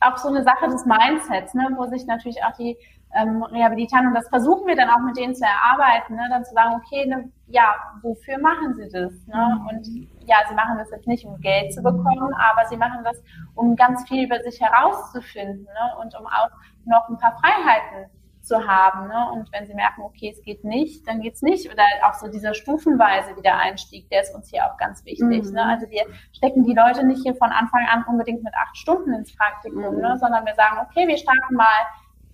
[0.00, 1.68] auch so eine Sache des Mindsets, ne?
[1.76, 2.78] wo sich natürlich auch die
[3.14, 6.26] ähm, Rehabilitanten, und das versuchen wir dann auch mit denen zu erarbeiten, ne?
[6.30, 9.12] dann zu sagen, okay, ne, ja, wofür machen sie das?
[9.26, 9.58] Ne?
[9.60, 9.66] Mhm.
[9.66, 9.86] Und
[10.26, 13.20] ja, sie machen das jetzt nicht, um Geld zu bekommen, aber sie machen das,
[13.54, 16.00] um ganz viel über sich herauszufinden ne?
[16.00, 16.50] und um auch
[16.84, 18.10] noch ein paar Freiheiten
[18.42, 19.08] zu haben.
[19.08, 19.30] Ne?
[19.32, 21.70] Und wenn sie merken, okay, es geht nicht, dann geht's nicht.
[21.70, 25.44] Oder auch so dieser stufenweise Wiedereinstieg, der ist uns hier auch ganz wichtig.
[25.44, 25.52] Mhm.
[25.52, 25.64] Ne?
[25.64, 29.34] Also wir stecken die Leute nicht hier von Anfang an unbedingt mit acht Stunden ins
[29.36, 30.00] Praktikum, mhm.
[30.00, 30.16] ne?
[30.18, 31.66] sondern wir sagen, okay, wir starten mal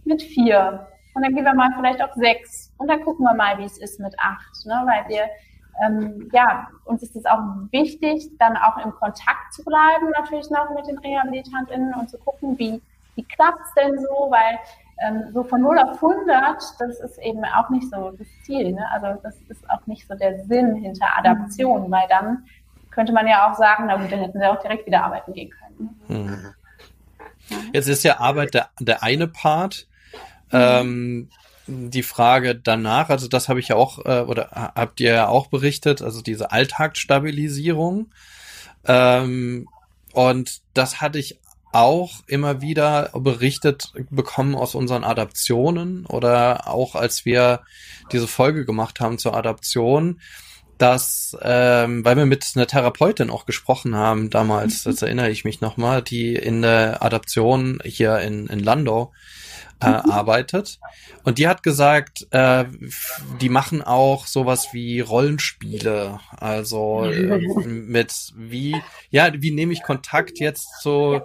[0.07, 0.87] mit vier.
[1.15, 2.73] Und dann gehen wir mal vielleicht auf sechs.
[2.79, 4.67] Und dann gucken wir mal, wie es ist mit acht.
[4.67, 4.83] Ne?
[4.85, 5.29] Weil wir,
[5.85, 7.41] ähm, ja, uns ist es auch
[7.71, 12.59] wichtig, dann auch im Kontakt zu bleiben, natürlich noch mit den RehabilitantInnen und zu gucken,
[12.59, 12.83] wie,
[13.15, 14.59] wie klappt es denn so, weil
[14.99, 18.73] ähm, so von 0 auf 100, das ist eben auch nicht so das Ziel.
[18.73, 18.87] Ne?
[18.93, 21.91] Also das ist auch nicht so der Sinn hinter Adaption, mhm.
[21.91, 22.45] weil dann
[22.91, 25.51] könnte man ja auch sagen, na gut, dann hätten sie auch direkt wieder arbeiten gehen
[25.51, 26.01] können.
[26.09, 26.55] Mhm.
[27.73, 29.87] Jetzt ist ja Arbeit der, der eine Part.
[30.53, 31.29] Ähm,
[31.67, 35.49] die Frage danach, also das habe ich ja auch, äh, oder habt ihr ja auch
[35.49, 38.11] berichtet, also diese Alltagsstabilisierung.
[38.85, 39.69] Ähm,
[40.13, 41.41] und das hatte ich
[41.73, 47.61] auch immer wieder berichtet bekommen aus unseren Adaptionen oder auch als wir
[48.13, 50.21] diese Folge gemacht haben zur Adaption,
[50.79, 54.91] dass, ähm, weil wir mit einer Therapeutin auch gesprochen haben damals, mhm.
[54.91, 59.13] das erinnere ich mich nochmal, die in der Adaption hier in, in Landau
[59.81, 60.11] äh, mhm.
[60.11, 60.79] arbeitet.
[61.25, 62.65] Und die hat gesagt, äh,
[63.41, 66.21] die machen auch sowas wie Rollenspiele.
[66.37, 68.77] Also äh, mit wie,
[69.11, 71.21] ja, wie nehme ich Kontakt jetzt zu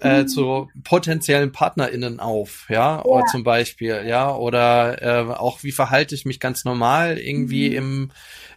[0.00, 0.28] äh, mhm.
[0.28, 3.04] zu potenziellen PartnerInnen auf, ja, ja.
[3.04, 7.76] Oder zum Beispiel, ja, oder äh, auch wie verhalte ich mich ganz normal irgendwie mhm.
[7.76, 8.10] im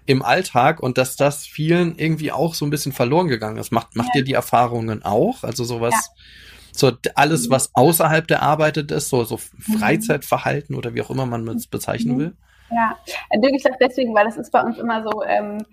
[0.08, 3.72] im Alltag und dass das vielen irgendwie auch so ein bisschen verloren gegangen ist.
[3.72, 5.43] Macht macht ihr die Erfahrungen auch?
[5.43, 6.24] Also sowas, ja.
[6.72, 7.51] so alles, mhm.
[7.51, 9.78] was außerhalb der Arbeit ist, so so mhm.
[9.78, 12.34] Freizeitverhalten oder wie auch immer man es bezeichnen will?
[12.72, 12.97] Ja,
[13.36, 15.64] Dirk, ich sage deswegen, weil das ist bei uns immer so, ähm,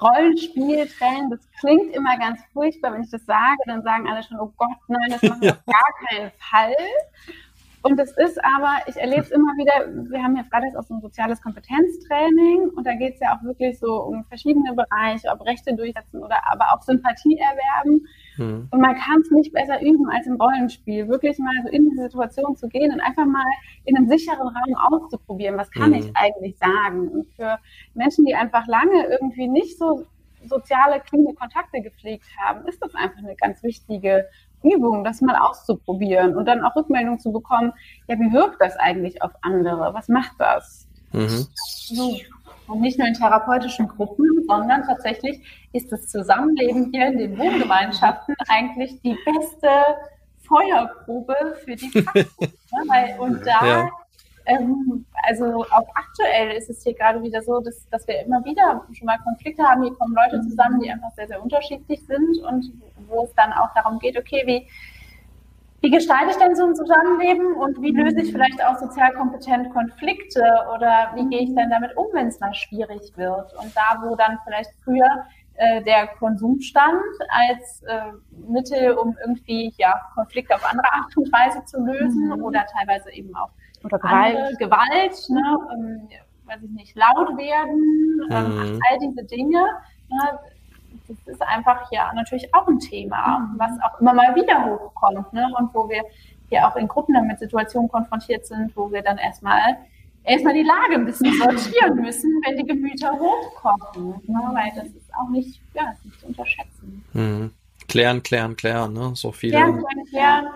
[0.00, 4.52] Rollenspieltraining, das klingt immer ganz furchtbar, wenn ich das sage, dann sagen alle schon, oh
[4.56, 5.54] Gott, nein, das machen wir ja.
[5.54, 6.74] auf gar keinen Fall.
[7.86, 10.94] Und es ist aber, ich erlebe es immer wieder, wir haben jetzt gerade auch so
[10.94, 15.46] ein soziales Kompetenztraining und da geht es ja auch wirklich so um verschiedene Bereiche, ob
[15.46, 18.06] Rechte durchsetzen oder aber auch Sympathie erwerben.
[18.38, 18.68] Mhm.
[18.70, 21.96] Und man kann es nicht besser üben als im Rollenspiel, wirklich mal so in die
[21.96, 23.46] Situation zu gehen und einfach mal
[23.84, 25.96] in einem sicheren Raum auszuprobieren, was kann mhm.
[25.96, 27.08] ich eigentlich sagen.
[27.08, 27.58] Und für
[27.94, 30.06] Menschen, die einfach lange irgendwie nicht so
[30.48, 34.26] soziale, cleane Kontakte gepflegt haben, ist das einfach eine ganz wichtige
[34.70, 37.72] Übung, das mal auszuprobieren und dann auch Rückmeldung zu bekommen,
[38.08, 39.92] ja, wie wirkt das eigentlich auf andere?
[39.94, 40.86] Was macht das?
[41.12, 41.46] Mhm.
[41.56, 42.16] So.
[42.68, 45.40] Und nicht nur in therapeutischen Gruppen, sondern tatsächlich
[45.72, 49.68] ist das Zusammenleben hier in den Wohngemeinschaften eigentlich die beste
[50.42, 52.34] Feuerprobe für die Praxis.
[52.40, 53.16] ne?
[53.20, 53.88] und da ja.
[54.46, 58.86] Ähm, also auch aktuell ist es hier gerade wieder so, dass, dass wir immer wieder
[58.92, 59.82] schon mal Konflikte haben.
[59.82, 62.72] Hier kommen Leute zusammen, die einfach sehr, sehr unterschiedlich sind und
[63.08, 64.68] wo es dann auch darum geht, okay, wie,
[65.80, 69.72] wie gestalte ich denn so ein Zusammenleben und wie löse ich vielleicht auch sozial kompetent
[69.72, 70.42] Konflikte
[70.74, 73.52] oder wie gehe ich denn damit um, wenn es mal schwierig wird?
[73.54, 78.12] Und da, wo dann vielleicht früher äh, der Konsum stand als äh,
[78.48, 82.42] Mittel, um irgendwie ja, Konflikte auf andere Art und Weise zu lösen mhm.
[82.44, 83.50] oder teilweise eben auch
[83.84, 86.08] oder Gewalt, Gewalt ne, ähm,
[86.46, 88.80] weiß ich nicht, laut werden, ähm, mhm.
[88.88, 89.64] all diese Dinge.
[90.08, 90.38] Ne,
[91.08, 93.58] das ist einfach ja natürlich auch ein Thema, mhm.
[93.58, 96.02] was auch immer mal wieder hochkommt ne, und wo wir
[96.48, 99.76] hier auch in Gruppen dann mit Situationen konfrontiert sind, wo wir dann erstmal
[100.24, 104.20] erstmal die Lage ein bisschen sortieren müssen, wenn die Gemüter hochkommen.
[104.26, 107.04] Ne, weil das ist auch nicht, ja, nicht zu unterschätzen.
[107.12, 107.52] Mhm.
[107.88, 109.12] Klären, klären, klären, ne?
[109.14, 109.52] So viele.
[109.52, 110.46] Klären, klären, klären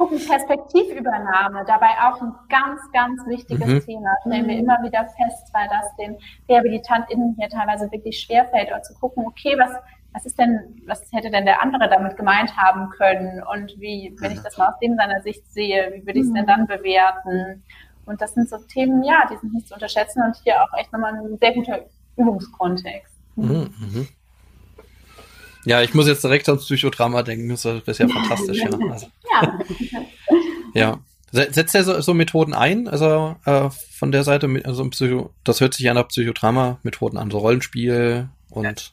[0.00, 3.80] gucken, Perspektivübernahme, dabei auch ein ganz, ganz wichtiges mhm.
[3.84, 4.16] Thema.
[4.22, 6.16] Stellen wir immer wieder fest, weil das den
[6.48, 9.70] RehabilitantInnen hier teilweise wirklich schwerfällt, oder zu gucken, okay, was,
[10.14, 13.42] was ist denn, was hätte denn der andere damit gemeint haben können?
[13.52, 16.32] Und wie, wenn ich das mal aus dem seiner Sicht sehe, wie würde ich es
[16.32, 16.48] denn mhm.
[16.48, 17.62] dann bewerten?
[18.06, 20.92] Und das sind so Themen, ja, die sind nicht zu unterschätzen und hier auch echt
[20.94, 21.80] nochmal ein sehr guter
[22.16, 23.14] Übungskontext.
[23.36, 23.70] Mhm.
[23.78, 24.08] Mhm.
[25.64, 27.48] Ja, ich muss jetzt direkt ans Psychodrama denken.
[27.48, 28.58] Das ist ja fantastisch.
[28.58, 28.70] ja.
[28.90, 29.06] Also.
[29.32, 29.58] ja.
[30.74, 30.98] ja.
[31.32, 32.88] Setzt er so, so, Methoden ein?
[32.88, 37.38] Also äh, von der Seite, also Psycho, das hört sich ja nach Psychodrama-Methoden an, so
[37.38, 38.92] Rollenspiel, Und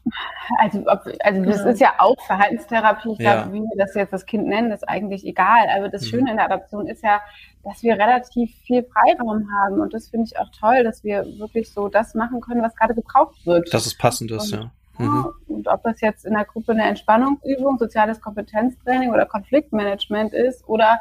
[0.59, 3.13] also, ob, also das ist ja auch Verhaltenstherapie.
[3.13, 3.41] Ich ja.
[3.41, 5.68] glaube, wie wir das jetzt das Kind nennen, ist eigentlich egal.
[5.76, 6.07] Aber das mhm.
[6.07, 7.22] Schöne in der Adoption ist ja,
[7.63, 9.82] dass wir relativ viel Freiraum haben.
[9.82, 12.93] Und das finde ich auch toll, dass wir wirklich so das machen können, was gerade
[12.93, 13.74] gebraucht wird.
[13.74, 14.72] Dass es passend ist, und, ja.
[14.97, 15.27] Mhm.
[15.47, 20.99] Und ob das jetzt in der Gruppe eine Entspannungsübung, soziales Kompetenztraining oder Konfliktmanagement ist oder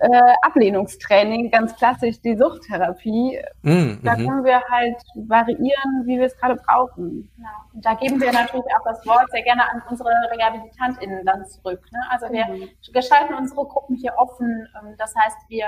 [0.00, 3.38] äh, Ablehnungstraining, ganz klassisch die Suchttherapie.
[3.62, 4.26] Mm, da mhm.
[4.26, 7.30] können wir halt variieren, wie wir es gerade brauchen.
[7.36, 7.48] Genau.
[7.74, 11.80] Und da geben wir natürlich auch das Wort sehr gerne an unsere RehabilitantInnen dann zurück.
[11.92, 11.98] Ne?
[12.10, 12.68] Also wir mhm.
[12.92, 14.68] gestalten unsere Gruppen hier offen.
[14.80, 15.66] Ähm, das heißt, wir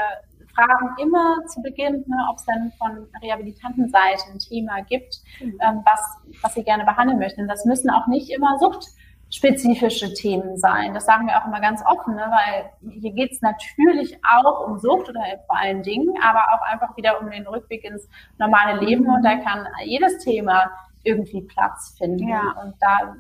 [0.55, 5.59] fragen immer zu Beginn, ne, ob es dann von Rehabilitantenseite ein Thema gibt, mhm.
[5.61, 6.01] ähm, was,
[6.43, 7.49] was sie gerne behandeln möchten.
[7.49, 8.87] Das müssen auch nicht immer Sucht
[9.31, 10.93] spezifische Themen sein.
[10.93, 12.31] Das sagen wir auch immer ganz offen, ne?
[12.31, 16.97] weil hier geht es natürlich auch um Sucht oder vor allen Dingen, aber auch einfach
[16.97, 18.09] wieder um den Rückweg ins
[18.39, 20.71] normale Leben und da kann jedes Thema
[21.05, 22.29] irgendwie Platz finden.
[22.29, 22.57] Ja.
[22.63, 23.15] Und da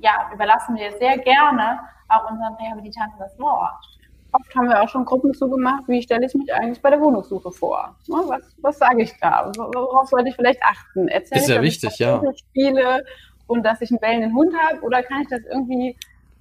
[0.00, 3.84] ja, überlassen wir sehr gerne auch unseren Rehabilitanten das Wort.
[4.32, 7.52] Oft haben wir auch schon Gruppen zugemacht, wie stelle ich mich eigentlich bei der Wohnungssuche
[7.52, 7.94] vor?
[8.08, 9.52] Ne, was, was sage ich da?
[9.54, 11.08] Worauf sollte ich vielleicht achten?
[11.08, 12.22] Erzähl ist ja wichtig, ja.
[12.34, 13.04] Spiele
[13.46, 14.80] und dass ich einen bellenden Hund habe?
[14.82, 15.96] Oder kann ich das irgendwie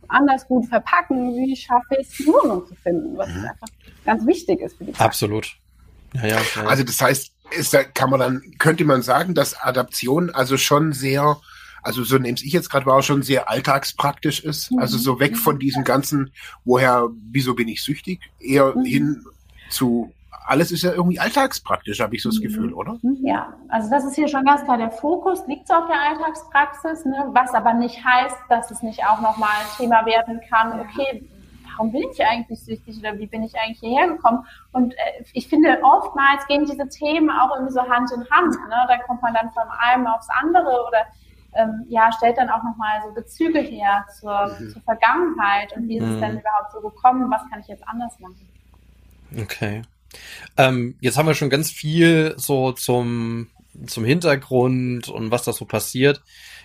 [0.08, 1.36] anders gut verpacken?
[1.36, 3.18] Wie schaffe ich es, eine Wohnung zu finden?
[3.18, 3.46] Was mhm.
[3.46, 3.68] einfach
[4.06, 5.06] ganz wichtig ist für die Praxis.
[5.06, 5.56] Absolut.
[6.14, 6.66] Ja, ja, ja.
[6.66, 11.38] Also das heißt, ist, kann man dann, könnte man sagen, dass Adaption also schon sehr,
[11.84, 14.72] also so nehme ich jetzt gerade wahr, schon sehr alltagspraktisch ist.
[14.72, 14.80] Mhm.
[14.80, 16.32] Also so weg von diesem ganzen,
[16.64, 18.86] woher, wieso bin ich süchtig, eher mhm.
[18.86, 19.26] hin
[19.70, 20.14] zu
[20.46, 22.44] alles ist ja irgendwie alltagspraktisch, habe ich so das mhm.
[22.44, 22.98] Gefühl, oder?
[23.22, 27.06] Ja, also das ist hier schon ganz klar der Fokus, liegt so auf der Alltagspraxis,
[27.06, 27.30] ne?
[27.34, 31.24] was aber nicht heißt, dass es nicht auch nochmal ein Thema werden kann, okay,
[31.72, 34.46] warum bin ich eigentlich süchtig oder wie bin ich eigentlich hierher gekommen?
[34.72, 38.56] Und äh, ich finde, oftmals gehen diese Themen auch irgendwie so Hand in Hand.
[38.70, 38.76] Ne?
[38.88, 41.06] Da kommt man dann von einem aufs andere oder
[41.54, 44.70] ähm, ja, stellt dann auch nochmal so Bezüge her zur, mhm.
[44.70, 46.40] zur Vergangenheit und wie ist es denn mhm.
[46.40, 48.48] überhaupt so gekommen, was kann ich jetzt anders machen?
[49.38, 49.82] Okay.
[50.58, 53.48] Ähm, jetzt haben wir schon ganz viel so zum,
[53.86, 56.22] zum Hintergrund und was da so passiert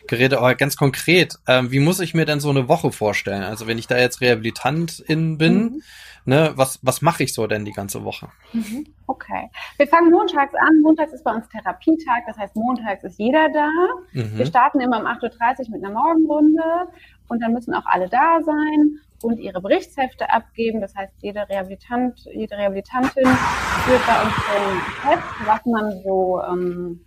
[0.07, 3.43] geredet, aber ganz konkret, ähm, wie muss ich mir denn so eine Woche vorstellen?
[3.43, 5.83] Also wenn ich da jetzt Rehabilitantin bin, mhm.
[6.25, 8.29] ne, was, was mache ich so denn die ganze Woche?
[8.53, 8.87] Mhm.
[9.07, 9.51] Okay.
[9.77, 10.81] Wir fangen montags an.
[10.83, 13.71] Montags ist bei uns Therapietag, das heißt, montags ist jeder da.
[14.13, 14.39] Mhm.
[14.39, 16.89] Wir starten immer um 8.30 Uhr mit einer Morgenrunde
[17.29, 20.81] und dann müssen auch alle da sein und ihre Berichtshefte abgeben.
[20.81, 27.01] Das heißt, jede Rehabilitant, jede Rehabilitantin führt bei uns ein Heft, was man so ähm,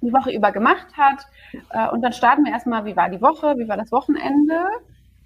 [0.00, 1.26] die Woche über gemacht hat.
[1.70, 4.66] Äh, und dann starten wir erstmal, wie war die Woche, wie war das Wochenende.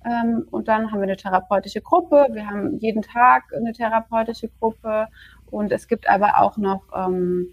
[0.04, 2.26] Ähm, und dann haben wir eine therapeutische Gruppe.
[2.32, 5.08] Wir haben jeden Tag eine therapeutische Gruppe.
[5.50, 7.48] Und es gibt aber auch noch ähm,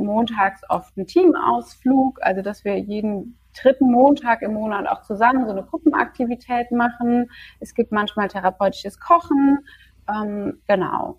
[0.00, 5.50] montags oft einen Teamausflug, also dass wir jeden dritten Montag im Monat auch zusammen so
[5.50, 7.30] eine Gruppenaktivität machen.
[7.58, 9.58] Es gibt manchmal therapeutisches Kochen.
[10.08, 11.18] Ähm, genau.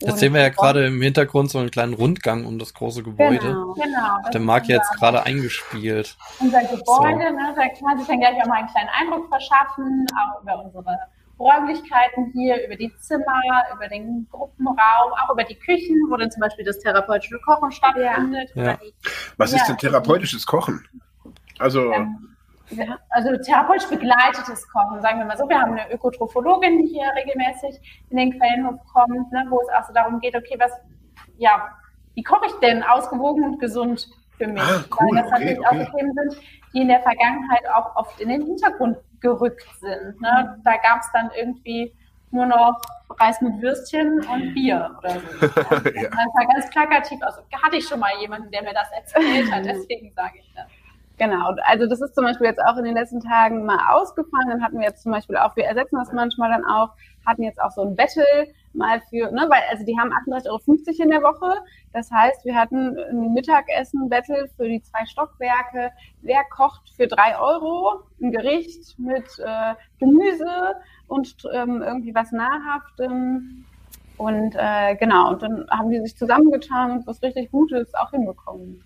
[0.00, 3.38] Jetzt sehen wir ja gerade im Hintergrund so einen kleinen Rundgang um das große Gebäude.
[3.38, 4.24] Genau, genau.
[4.24, 6.16] Hat der Marc jetzt gerade eingespielt.
[6.38, 7.34] Unser Gebäude, so.
[7.34, 10.64] ne, da kann man sich dann gleich auch mal einen kleinen Eindruck verschaffen, auch über
[10.64, 10.98] unsere
[11.38, 13.40] Räumlichkeiten hier, über die Zimmer,
[13.74, 18.50] über den Gruppenraum, auch über die Küchen, wo dann zum Beispiel das therapeutische Kochen stattfindet.
[18.54, 18.76] Ja.
[18.76, 18.92] Die,
[19.36, 20.86] Was ist denn therapeutisches Kochen?
[21.58, 21.92] Also.
[21.92, 22.36] Ähm,
[23.10, 25.48] also therapeutisch begleitetes Kochen, sagen wir mal so.
[25.48, 27.80] Wir haben eine Ökotrophologin, die hier regelmäßig
[28.10, 30.72] in den Quellenhof kommt, ne, wo es auch so darum geht, okay, was,
[31.38, 31.70] ja,
[32.14, 34.60] wie koche ich denn ausgewogen und gesund für mich?
[34.60, 35.86] Ah, cool, Weil das okay, natürlich okay.
[35.86, 36.42] auch Themen sind,
[36.74, 40.20] die in der Vergangenheit auch oft in den Hintergrund gerückt sind.
[40.20, 40.60] Ne?
[40.64, 41.92] Da gab es dann irgendwie
[42.30, 42.80] nur noch
[43.18, 45.46] Reis mit Würstchen und Bier oder so.
[45.46, 46.10] ja.
[46.10, 47.18] Das war ganz plakativ.
[47.22, 50.66] Also hatte ich schon mal jemanden, der mir das erzählt hat, deswegen sage ich das.
[51.18, 54.50] Genau, also das ist zum Beispiel jetzt auch in den letzten Tagen mal ausgefallen.
[54.50, 56.90] Dann hatten wir jetzt zum Beispiel auch, wir ersetzen das manchmal dann auch,
[57.26, 58.24] hatten jetzt auch so ein Battle
[58.78, 61.62] mal für, ne, weil also die haben 38,50 Euro in der Woche.
[61.92, 65.92] Das heißt, wir hatten ein Mittagessen-Battle für die zwei Stockwerke.
[66.22, 70.76] Wer kocht für drei Euro ein Gericht mit äh, Gemüse
[71.08, 73.64] und ähm, irgendwie was Nahrhaftem?
[74.16, 78.82] Und äh, genau, und dann haben die sich zusammengetan und was richtig Gutes auch hinbekommen.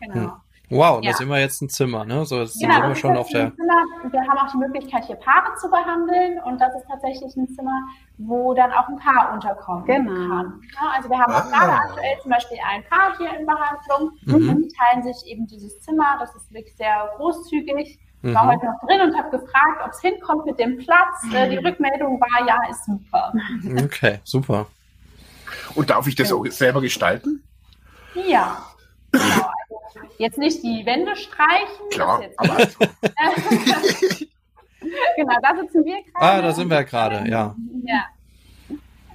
[0.00, 0.14] Genau.
[0.14, 0.32] Hm.
[0.70, 1.12] Wow, ja.
[1.12, 2.26] da sind wir jetzt ein Zimmer, ne?
[2.26, 3.54] So, jetzt genau, sind wir schon auf der.
[3.54, 3.84] Zimmer.
[4.10, 7.80] Wir haben auch die Möglichkeit, hier Paare zu behandeln und das ist tatsächlich ein Zimmer,
[8.18, 10.28] wo dann auch ein Paar unterkommen genau.
[10.28, 10.60] kann.
[10.74, 11.38] Ja, also wir haben ah.
[11.38, 14.50] auch gerade aktuell zum Beispiel ein Paar hier in Behandlung mhm.
[14.50, 16.16] und die teilen sich eben dieses Zimmer.
[16.20, 17.98] Das ist wirklich sehr großzügig.
[18.22, 18.48] Ich war mhm.
[18.48, 21.22] heute noch drin und habe gefragt, ob es hinkommt mit dem Platz.
[21.24, 21.50] Mhm.
[21.50, 23.32] Die Rückmeldung war, ja, ist super.
[23.84, 24.66] Okay, super.
[25.74, 27.42] Und darf ich das auch selber gestalten?
[28.14, 28.58] Ja.
[29.10, 29.50] Genau.
[30.18, 31.88] Jetzt nicht die Wände streichen.
[31.90, 32.56] Klar, das aber
[35.16, 36.14] genau, da sitzen wir gerade.
[36.38, 37.54] Ah, da sind wir gerade, ja.
[37.84, 38.04] Ja.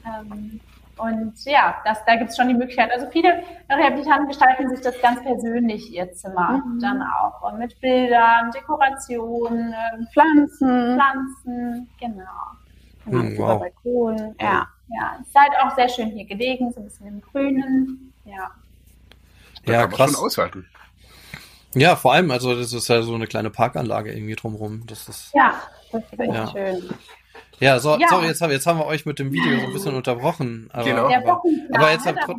[0.06, 0.60] Ähm,
[0.98, 2.92] und ja, das, da gibt es schon die Möglichkeit.
[2.92, 6.80] Also viele Rehabilitanten gestalten sich das ganz persönlich, ihr Zimmer Mhm.
[6.80, 7.42] dann auch.
[7.52, 12.24] Und mit Bildern, Dekorationen, ähm, Pflanzen, Pflanzen, genau.
[13.06, 13.60] genau, Hm, über wow.
[13.60, 14.36] Balkon.
[14.40, 14.68] Ja.
[14.90, 18.14] Ja, es ist halt auch sehr schön hier gelegen, so ein bisschen im Grünen.
[18.26, 18.52] Ja.
[19.66, 20.12] da Ja, kann man krass.
[20.14, 20.68] schon aushalten.
[21.76, 24.84] Ja, vor allem, also das ist ja so eine kleine Parkanlage irgendwie drumrum.
[24.88, 25.32] Das ist.
[25.34, 25.62] Ja,
[25.92, 26.52] Das ist echt Ja.
[26.52, 26.90] schön.
[27.60, 28.08] Ja, so, Ja.
[28.10, 30.70] sorry, jetzt haben, jetzt haben wir euch mit dem Video so ein bisschen unterbrochen.
[30.74, 31.06] Aber, Genau.
[31.14, 31.42] aber,
[31.74, 32.36] aber jetzt tro-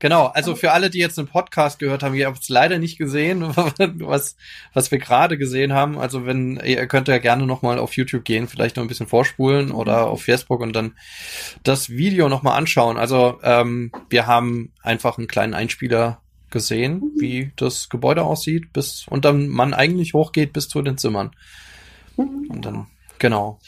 [0.00, 2.98] Genau, also für alle, die jetzt einen Podcast gehört haben, ihr habt es leider nicht
[2.98, 4.36] gesehen, was,
[4.74, 5.98] was wir gerade gesehen haben.
[5.98, 9.70] Also wenn, ihr könnt ja gerne nochmal auf YouTube gehen, vielleicht noch ein bisschen vorspulen
[9.70, 10.96] oder auf Facebook und dann
[11.62, 12.98] das Video nochmal anschauen.
[12.98, 16.20] Also ähm, wir haben einfach einen kleinen Einspieler
[16.54, 21.32] gesehen, wie das Gebäude aussieht, bis und dann man eigentlich hochgeht bis zu den Zimmern.
[22.16, 22.86] Und dann,
[23.18, 23.58] genau.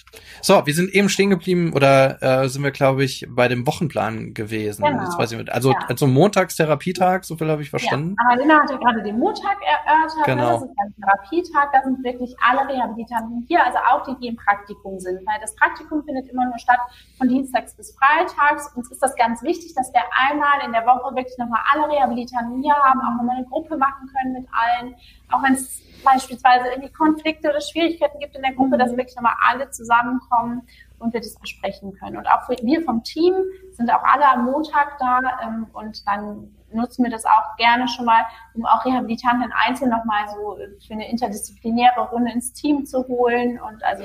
[0.42, 4.34] So, wir sind eben stehen geblieben oder äh, sind wir, glaube ich, bei dem Wochenplan
[4.34, 4.84] gewesen.
[4.84, 5.03] Genau.
[5.03, 5.53] Jetzt weiß ich nicht.
[5.53, 5.78] Also, Ja.
[5.88, 8.16] also Montagstherapietag, so viel habe ich verstanden.
[8.18, 10.24] Ja, Annalena hat ja gerade den Montag erörtert.
[10.24, 10.44] Genau.
[10.44, 10.53] Ne?
[10.53, 11.72] Das ist ein Therapietag.
[11.72, 15.26] Da sind wirklich alle Rehabilitanten hier, also auch die, die im Praktikum sind.
[15.26, 16.80] Weil das Praktikum findet immer nur statt
[17.18, 18.72] von Dienstags bis Freitags.
[18.74, 22.62] Uns ist das ganz wichtig, dass wir einmal in der Woche wirklich nochmal alle Rehabilitanten
[22.62, 24.94] hier haben, auch nochmal eine Gruppe machen können mit allen.
[25.31, 29.37] Auch wenn es beispielsweise irgendwie Konflikte oder Schwierigkeiten gibt in der Gruppe, dass wirklich nochmal
[29.49, 30.62] alle zusammenkommen
[30.99, 32.16] und wir das besprechen können.
[32.16, 33.35] Und auch wir vom Team
[33.72, 38.05] sind auch alle am Montag da ähm, und dann nutzen wir das auch gerne schon
[38.05, 38.24] mal,
[38.55, 43.61] um auch Rehabilitanten einzeln nochmal so äh, für eine interdisziplinäre Runde ins Team zu holen
[43.61, 44.05] und also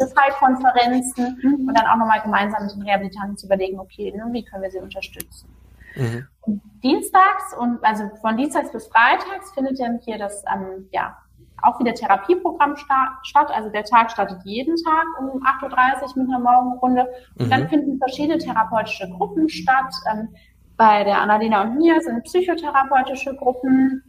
[0.00, 4.70] Detailkonferenzen und dann auch nochmal gemeinsam mit den Rehabilitanten zu überlegen, okay, wie können wir
[4.70, 5.55] sie unterstützen.
[5.96, 6.26] Mhm.
[6.42, 11.16] Und dienstags und also von Dienstags bis Freitags findet dann hier das ähm, ja
[11.62, 13.48] auch wieder Therapieprogramm sta statt.
[13.52, 17.08] Also der Tag startet jeden Tag um 8.30 Uhr mit einer Morgenrunde.
[17.38, 17.50] Und Mhm.
[17.50, 19.92] dann finden verschiedene therapeutische Gruppen statt.
[20.12, 20.28] Ähm,
[20.76, 24.02] bei der Annalena und mir sind psychotherapeutische Gruppen.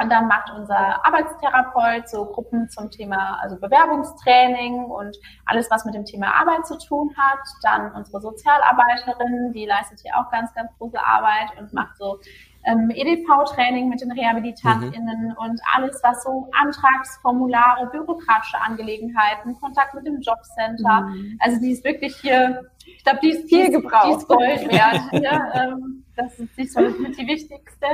[0.00, 5.94] Und dann macht unser Arbeitstherapeut so Gruppen zum Thema, also Bewerbungstraining und alles, was mit
[5.94, 7.40] dem Thema Arbeit zu tun hat.
[7.62, 12.18] Dann unsere Sozialarbeiterin, die leistet hier auch ganz, ganz große Arbeit und macht so
[12.64, 20.20] ähm, EDV-Training mit den RehabilitantInnen und alles, was so Antragsformulare, bürokratische Angelegenheiten, Kontakt mit dem
[20.20, 21.02] Jobcenter.
[21.02, 21.38] Mhm.
[21.40, 24.06] Also die ist wirklich hier, ich glaube, die ist Viel gebraucht.
[24.06, 25.22] Die ist Gold wert.
[25.22, 27.86] ja, ähm, das ist ist so mit die wichtigste.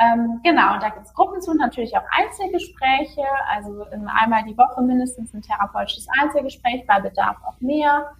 [0.00, 4.56] Ähm, genau, und da gibt es Gruppen zu und natürlich auch Einzelgespräche, also einmal die
[4.56, 8.12] Woche mindestens ein therapeutisches Einzelgespräch, bei Bedarf auch mehr.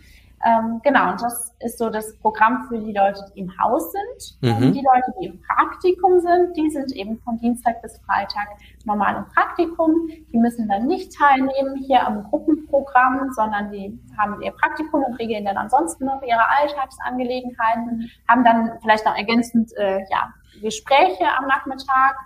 [0.44, 4.42] Ähm, genau, und das ist so das Programm für die Leute, die im Haus sind.
[4.42, 4.72] Mhm.
[4.72, 8.48] Die Leute, die im Praktikum sind, die sind eben von Dienstag bis Freitag
[8.84, 10.08] normal im Praktikum.
[10.32, 15.44] Die müssen dann nicht teilnehmen hier am Gruppenprogramm, sondern die haben ihr Praktikum und regeln
[15.44, 22.16] dann ansonsten noch ihre Alltagsangelegenheiten, haben dann vielleicht noch ergänzend äh, ja, Gespräche am Nachmittag,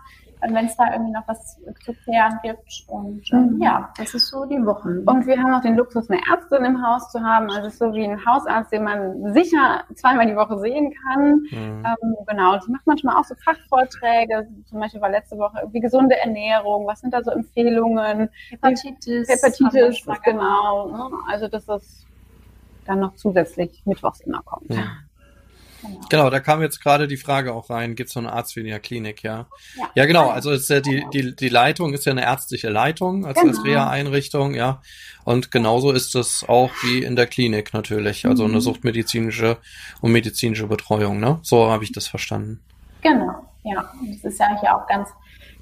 [0.43, 2.85] äh, wenn es da irgendwie noch was zu klären gibt.
[2.89, 3.63] Und ähm, Mhm.
[3.63, 4.99] ja, das ist so die Wochen.
[5.07, 7.49] Und wir haben auch den Luxus, eine Ärztin im Haus zu haben.
[7.51, 11.41] Also es ist so wie ein Hausarzt, den man sicher zweimal die Woche sehen kann.
[11.51, 11.85] Mhm.
[11.87, 14.47] Ähm, genau, die macht manchmal auch so Fachvorträge.
[14.67, 16.87] Zum Beispiel war letzte Woche irgendwie gesunde Ernährung.
[16.87, 18.29] Was sind da so Empfehlungen?
[18.51, 19.29] Hepatitis.
[19.29, 20.89] Hepatitis, genau.
[20.89, 21.17] ne?
[21.31, 22.05] Also dass das
[22.87, 24.73] dann noch zusätzlich mittwochs immer kommt.
[24.73, 24.85] Ja.
[25.87, 26.07] Genau.
[26.09, 29.23] Genau, da kam jetzt gerade die Frage auch rein, gibt es so eine Arztweniger Klinik,
[29.23, 29.47] ja?
[29.77, 29.89] Ja.
[29.95, 33.39] Ja, genau, also ist ja die, die, die Leitung ist ja eine ärztliche Leitung als,
[33.39, 33.63] als Genau.
[33.63, 34.81] Reha-Einrichtung, ja.
[35.25, 38.51] Und genauso ist es auch wie in der Klinik natürlich, also Mhm.
[38.53, 39.59] eine suchtmedizinische
[40.01, 41.39] und medizinische Betreuung, ne?
[41.43, 42.61] So habe ich das verstanden.
[43.03, 43.91] Genau, ja.
[44.01, 45.09] Und das ist ja hier auch ganz,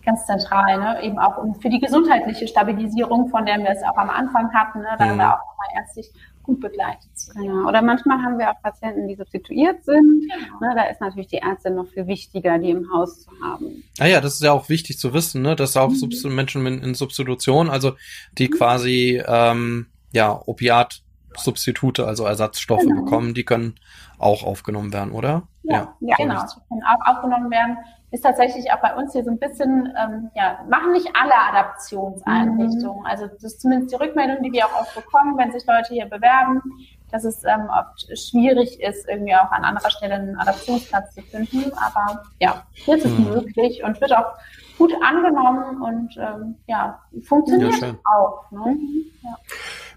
[0.05, 1.03] ganz zentral, ne?
[1.03, 4.89] eben auch für die gesundheitliche Stabilisierung, von der wir es auch am Anfang hatten, ne?
[4.99, 5.17] da Mhm.
[5.19, 6.11] wir auch mal ärztlich
[6.45, 7.49] gut begleitet zu werden.
[7.49, 7.69] Genau.
[7.69, 10.23] Oder manchmal haben wir auch Patienten, die substituiert sind.
[10.23, 10.61] Genau.
[10.61, 13.83] Ne, da ist natürlich die Ärztin noch viel wichtiger, die im Haus zu haben.
[13.99, 15.57] Ah ja, das ist ja auch wichtig zu wissen, ne?
[15.57, 16.35] dass auch Mhm.
[16.35, 17.95] Menschen in, Substitution, also
[18.39, 23.03] die quasi ähm, ja Opiatsubstitute, also Ersatzstoffe Genau.
[23.03, 23.75] bekommen, die können
[24.19, 25.49] auch aufgenommen werden, oder?
[25.65, 26.17] Ja, Ja.
[26.17, 26.41] genau.
[26.45, 27.77] Die können auch aufgenommen werden.
[28.15, 33.05] Ist tatsächlich auch bei uns hier so ein bisschen, ähm, ja, machen nicht alle Adaptionseinrichtungen.
[33.05, 36.07] Also das ist zumindest die Rückmeldung, die wir auch oft bekommen, wenn sich Leute hier
[36.07, 36.63] bewerben,
[37.11, 41.73] dass es ähm, oft schwierig ist, irgendwie auch an anderer Stelle einen Adaptionsplatz zu finden.
[41.75, 43.25] Aber ja, hier ist es Mhm.
[43.25, 44.35] möglich und wird auch
[44.79, 48.49] gut angenommen und ähm, ja, funktioniert Ja, auch.
[48.53, 48.77] Ne?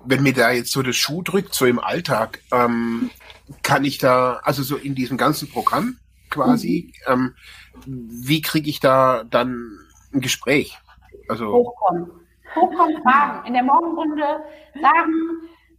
[0.05, 3.11] Wenn mir da jetzt so der Schuh drückt, so im Alltag, ähm,
[3.61, 5.97] kann ich da, also so in diesem ganzen Programm
[6.30, 7.36] quasi, ähm,
[7.86, 9.80] wie kriege ich da dann
[10.13, 10.78] ein Gespräch.
[11.30, 12.09] Also hochkommen.
[12.55, 13.45] Hochkommen, fragen.
[13.45, 14.43] In der Morgenrunde
[14.82, 15.13] sagen,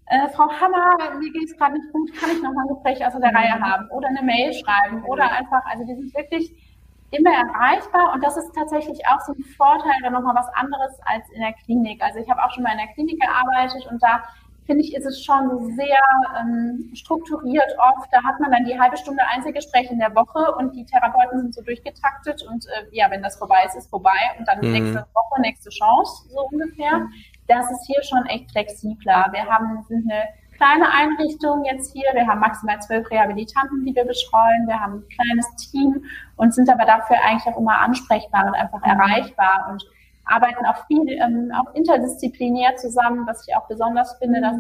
[0.06, 3.04] äh, Frau Hammer, mir geht es gerade nicht gut, kann ich noch mal ein Gespräch
[3.04, 3.88] aus der Reihe haben?
[3.90, 6.52] Oder eine Mail schreiben oder einfach, also die sind wirklich
[7.10, 11.28] immer erreichbar und das ist tatsächlich auch so ein Vorteil oder nochmal was anderes als
[11.30, 12.02] in der Klinik.
[12.02, 14.22] Also ich habe auch schon mal in der Klinik gearbeitet und da
[14.68, 15.98] finde ich, ist es schon sehr
[16.38, 18.06] ähm, strukturiert oft.
[18.12, 21.54] Da hat man dann die halbe Stunde Einzelgespräch in der Woche und die Therapeuten sind
[21.54, 24.72] so durchgetaktet und äh, ja, wenn das vorbei ist, ist vorbei und dann mhm.
[24.72, 27.08] nächste Woche, nächste Chance, so ungefähr.
[27.46, 29.28] Das ist hier schon echt flexibler.
[29.32, 30.24] Wir haben, sind eine
[30.58, 32.10] kleine Einrichtung jetzt hier.
[32.12, 34.66] Wir haben maximal zwölf Rehabilitanten, die wir betreuen.
[34.66, 36.04] Wir haben ein kleines Team
[36.36, 39.82] und sind aber dafür eigentlich auch immer ansprechbar und einfach erreichbar und
[40.28, 44.56] arbeiten auch viel ähm, auch interdisziplinär zusammen, was ich auch besonders finde, dass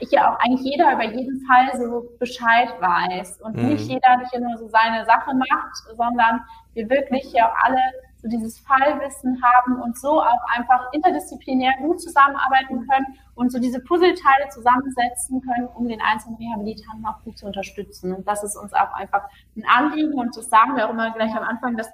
[0.00, 3.68] hier auch eigentlich jeder über jeden Fall so Bescheid weiß und mhm.
[3.70, 6.40] nicht jeder hier nur so seine Sache macht, sondern
[6.74, 7.80] wir wirklich hier auch alle
[8.24, 13.80] so dieses Fallwissen haben und so auch einfach interdisziplinär gut zusammenarbeiten können und so diese
[13.80, 18.14] Puzzleteile zusammensetzen können, um den einzelnen Rehabilitanten auch gut zu unterstützen.
[18.14, 21.34] Und das ist uns auch einfach ein Anliegen und das sagen wir auch immer gleich
[21.36, 21.90] am Anfang, dass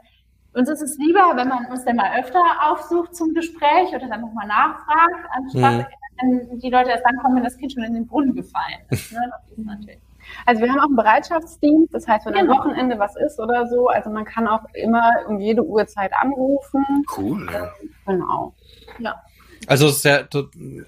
[0.54, 4.20] uns ist es lieber, wenn man uns dann mal öfter aufsucht zum Gespräch oder dann
[4.20, 5.86] nochmal nachfragt, anstatt mhm.
[6.20, 9.12] wenn die Leute erst dann kommen, wenn das Kind schon in den Brunnen gefallen ist.
[9.12, 9.20] Ne?
[9.30, 10.00] Das ist natürlich
[10.46, 12.52] also wir haben auch einen Bereitschaftsdienst, das heißt, wenn genau.
[12.52, 17.04] am Wochenende was ist oder so, also man kann auch immer um jede Uhrzeit anrufen.
[17.16, 17.48] Cool.
[17.52, 17.70] Ja.
[18.06, 18.54] Genau.
[18.98, 19.22] Ja.
[19.66, 20.26] Also es ist ja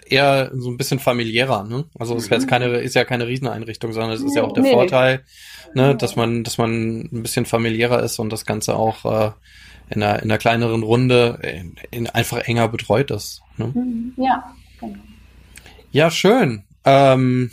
[0.06, 1.84] eher so ein bisschen familiärer, ne?
[1.98, 2.50] Also es ist jetzt mhm.
[2.50, 4.72] keine, ist ja keine Rieseneinrichtung, sondern es ist ja auch der nee.
[4.72, 5.24] Vorteil,
[5.74, 9.30] ne, dass man, dass man ein bisschen familiärer ist und das Ganze auch äh,
[9.90, 13.42] in einer, in einer kleineren Runde in, in einfach enger betreut ist.
[13.58, 13.72] Ne?
[13.74, 14.14] Mhm.
[14.16, 14.98] Ja, genau.
[15.90, 16.64] Ja, schön.
[16.84, 17.50] Ähm,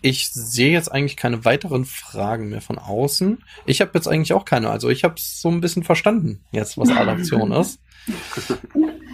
[0.00, 3.42] ich sehe jetzt eigentlich keine weiteren Fragen mehr von außen.
[3.66, 4.70] Ich habe jetzt eigentlich auch keine.
[4.70, 7.80] Also ich habe so ein bisschen verstanden jetzt, was Adaption ist.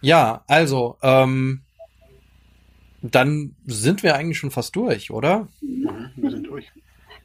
[0.00, 1.62] Ja, also ähm,
[3.02, 5.48] dann sind wir eigentlich schon fast durch, oder?
[5.60, 6.72] Mhm, wir sind durch.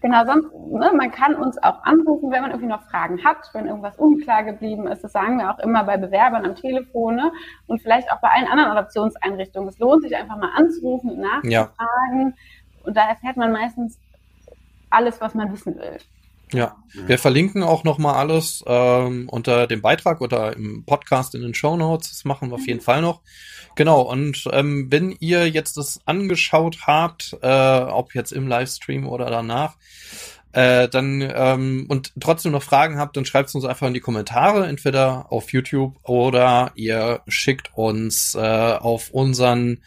[0.01, 3.67] Genau, sonst, ne, man kann uns auch anrufen, wenn man irgendwie noch Fragen hat, wenn
[3.67, 5.03] irgendwas unklar geblieben ist.
[5.03, 7.31] Das sagen wir auch immer bei Bewerbern am Telefon ne?
[7.67, 9.69] und vielleicht auch bei allen anderen Adoptionseinrichtungen.
[9.69, 11.51] Es lohnt sich einfach mal anzurufen und nachzufragen.
[11.51, 12.83] Ja.
[12.83, 13.99] Und da erfährt man meistens
[14.89, 15.97] alles, was man wissen will.
[16.53, 21.53] Ja, wir verlinken auch nochmal alles ähm, unter dem Beitrag oder im Podcast in den
[21.53, 22.09] Show Notes.
[22.09, 23.21] Das machen wir auf jeden Fall noch.
[23.75, 29.29] Genau, und ähm, wenn ihr jetzt das angeschaut habt, äh, ob jetzt im Livestream oder
[29.29, 29.77] danach,
[30.53, 33.99] äh, dann ähm, und trotzdem noch Fragen habt, dann schreibt es uns einfach in die
[33.99, 39.81] Kommentare, entweder auf YouTube oder ihr schickt uns äh, auf unseren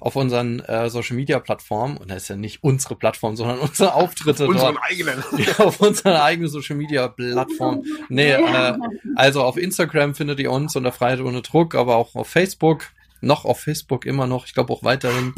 [0.00, 1.96] auf unseren äh, Social Media Plattformen.
[1.96, 5.22] Und das ist ja nicht unsere Plattform, sondern unsere Auftritte auf unseren eigenen.
[5.36, 7.84] Ja, auf unserer eigenen Social Media Plattform.
[8.08, 8.74] Nee, äh,
[9.16, 12.86] also auf Instagram findet ihr uns unter Freiheit ohne Druck, aber auch auf Facebook
[13.20, 15.34] noch auf Facebook immer noch, ich glaube auch weiterhin.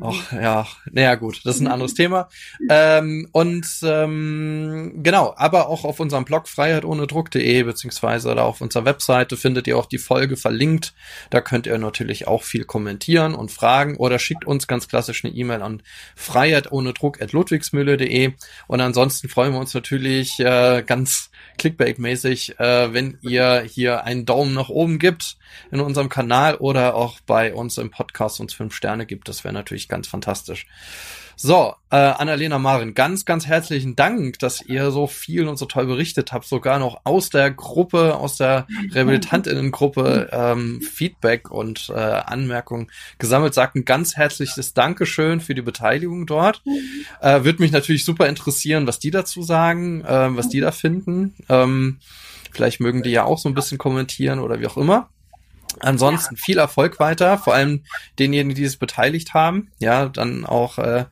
[0.00, 2.28] Ach, ja, naja gut, das ist ein anderes Thema.
[2.68, 9.36] Ähm, und ähm, genau, aber auch auf unserem Blog freiheitohnedruck.de beziehungsweise da auf unserer Webseite
[9.36, 10.94] findet ihr auch die Folge verlinkt.
[11.30, 15.32] Da könnt ihr natürlich auch viel kommentieren und fragen oder schickt uns ganz klassisch eine
[15.34, 15.82] E-Mail an
[16.16, 18.32] freiheitohnedruck.ludwigsmühle.de
[18.66, 21.29] und ansonsten freuen wir uns natürlich äh, ganz
[21.60, 25.36] Clickbait-mäßig, äh, wenn ihr hier einen Daumen nach oben gibt
[25.70, 29.28] in unserem Kanal oder auch bei uns im Podcast uns fünf Sterne gibt.
[29.28, 30.66] Das wäre natürlich ganz fantastisch.
[31.42, 35.86] So, äh, Annalena Marin, ganz, ganz herzlichen Dank, dass ihr so viel und so toll
[35.86, 42.90] berichtet habt, sogar noch aus der Gruppe, aus der Rehabilitantinnengruppe ähm, Feedback und äh, Anmerkungen
[43.16, 43.54] gesammelt.
[43.54, 46.62] Sagt ein ganz herzliches Dankeschön für die Beteiligung dort.
[47.22, 51.34] Äh, Würde mich natürlich super interessieren, was die dazu sagen, äh, was die da finden.
[51.48, 52.00] Ähm,
[52.52, 55.08] vielleicht mögen die ja auch so ein bisschen kommentieren oder wie auch immer.
[55.78, 57.84] Ansonsten viel Erfolg weiter, vor allem
[58.18, 59.70] denjenigen, die es beteiligt haben.
[59.78, 61.04] Ja, dann auch äh,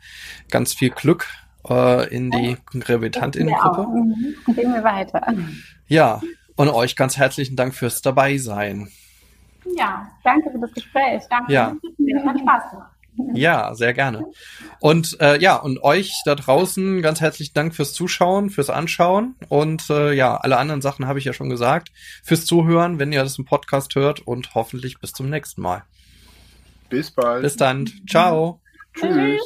[0.51, 1.27] ganz viel Glück
[1.69, 3.87] äh, in die Rehabilitantinnengruppe.
[4.47, 5.23] Ja, gehen wir weiter.
[5.87, 6.21] Ja,
[6.57, 8.89] und euch ganz herzlichen Dank fürs Dabeisein.
[9.77, 11.23] Ja, danke für das Gespräch.
[11.31, 11.53] Danke.
[11.53, 11.77] Ja.
[12.27, 12.98] Hat Spaß gemacht.
[13.35, 14.25] Ja, sehr gerne.
[14.81, 19.91] Und äh, ja, und euch da draußen ganz herzlichen Dank fürs Zuschauen, fürs Anschauen und
[19.91, 21.91] äh, ja, alle anderen Sachen habe ich ja schon gesagt.
[22.25, 25.85] Fürs Zuhören, wenn ihr das im Podcast hört und hoffentlich bis zum nächsten Mal.
[26.89, 27.43] Bis bald.
[27.43, 27.89] Bis dann.
[28.09, 28.61] Ciao.
[28.95, 29.41] Tschüss.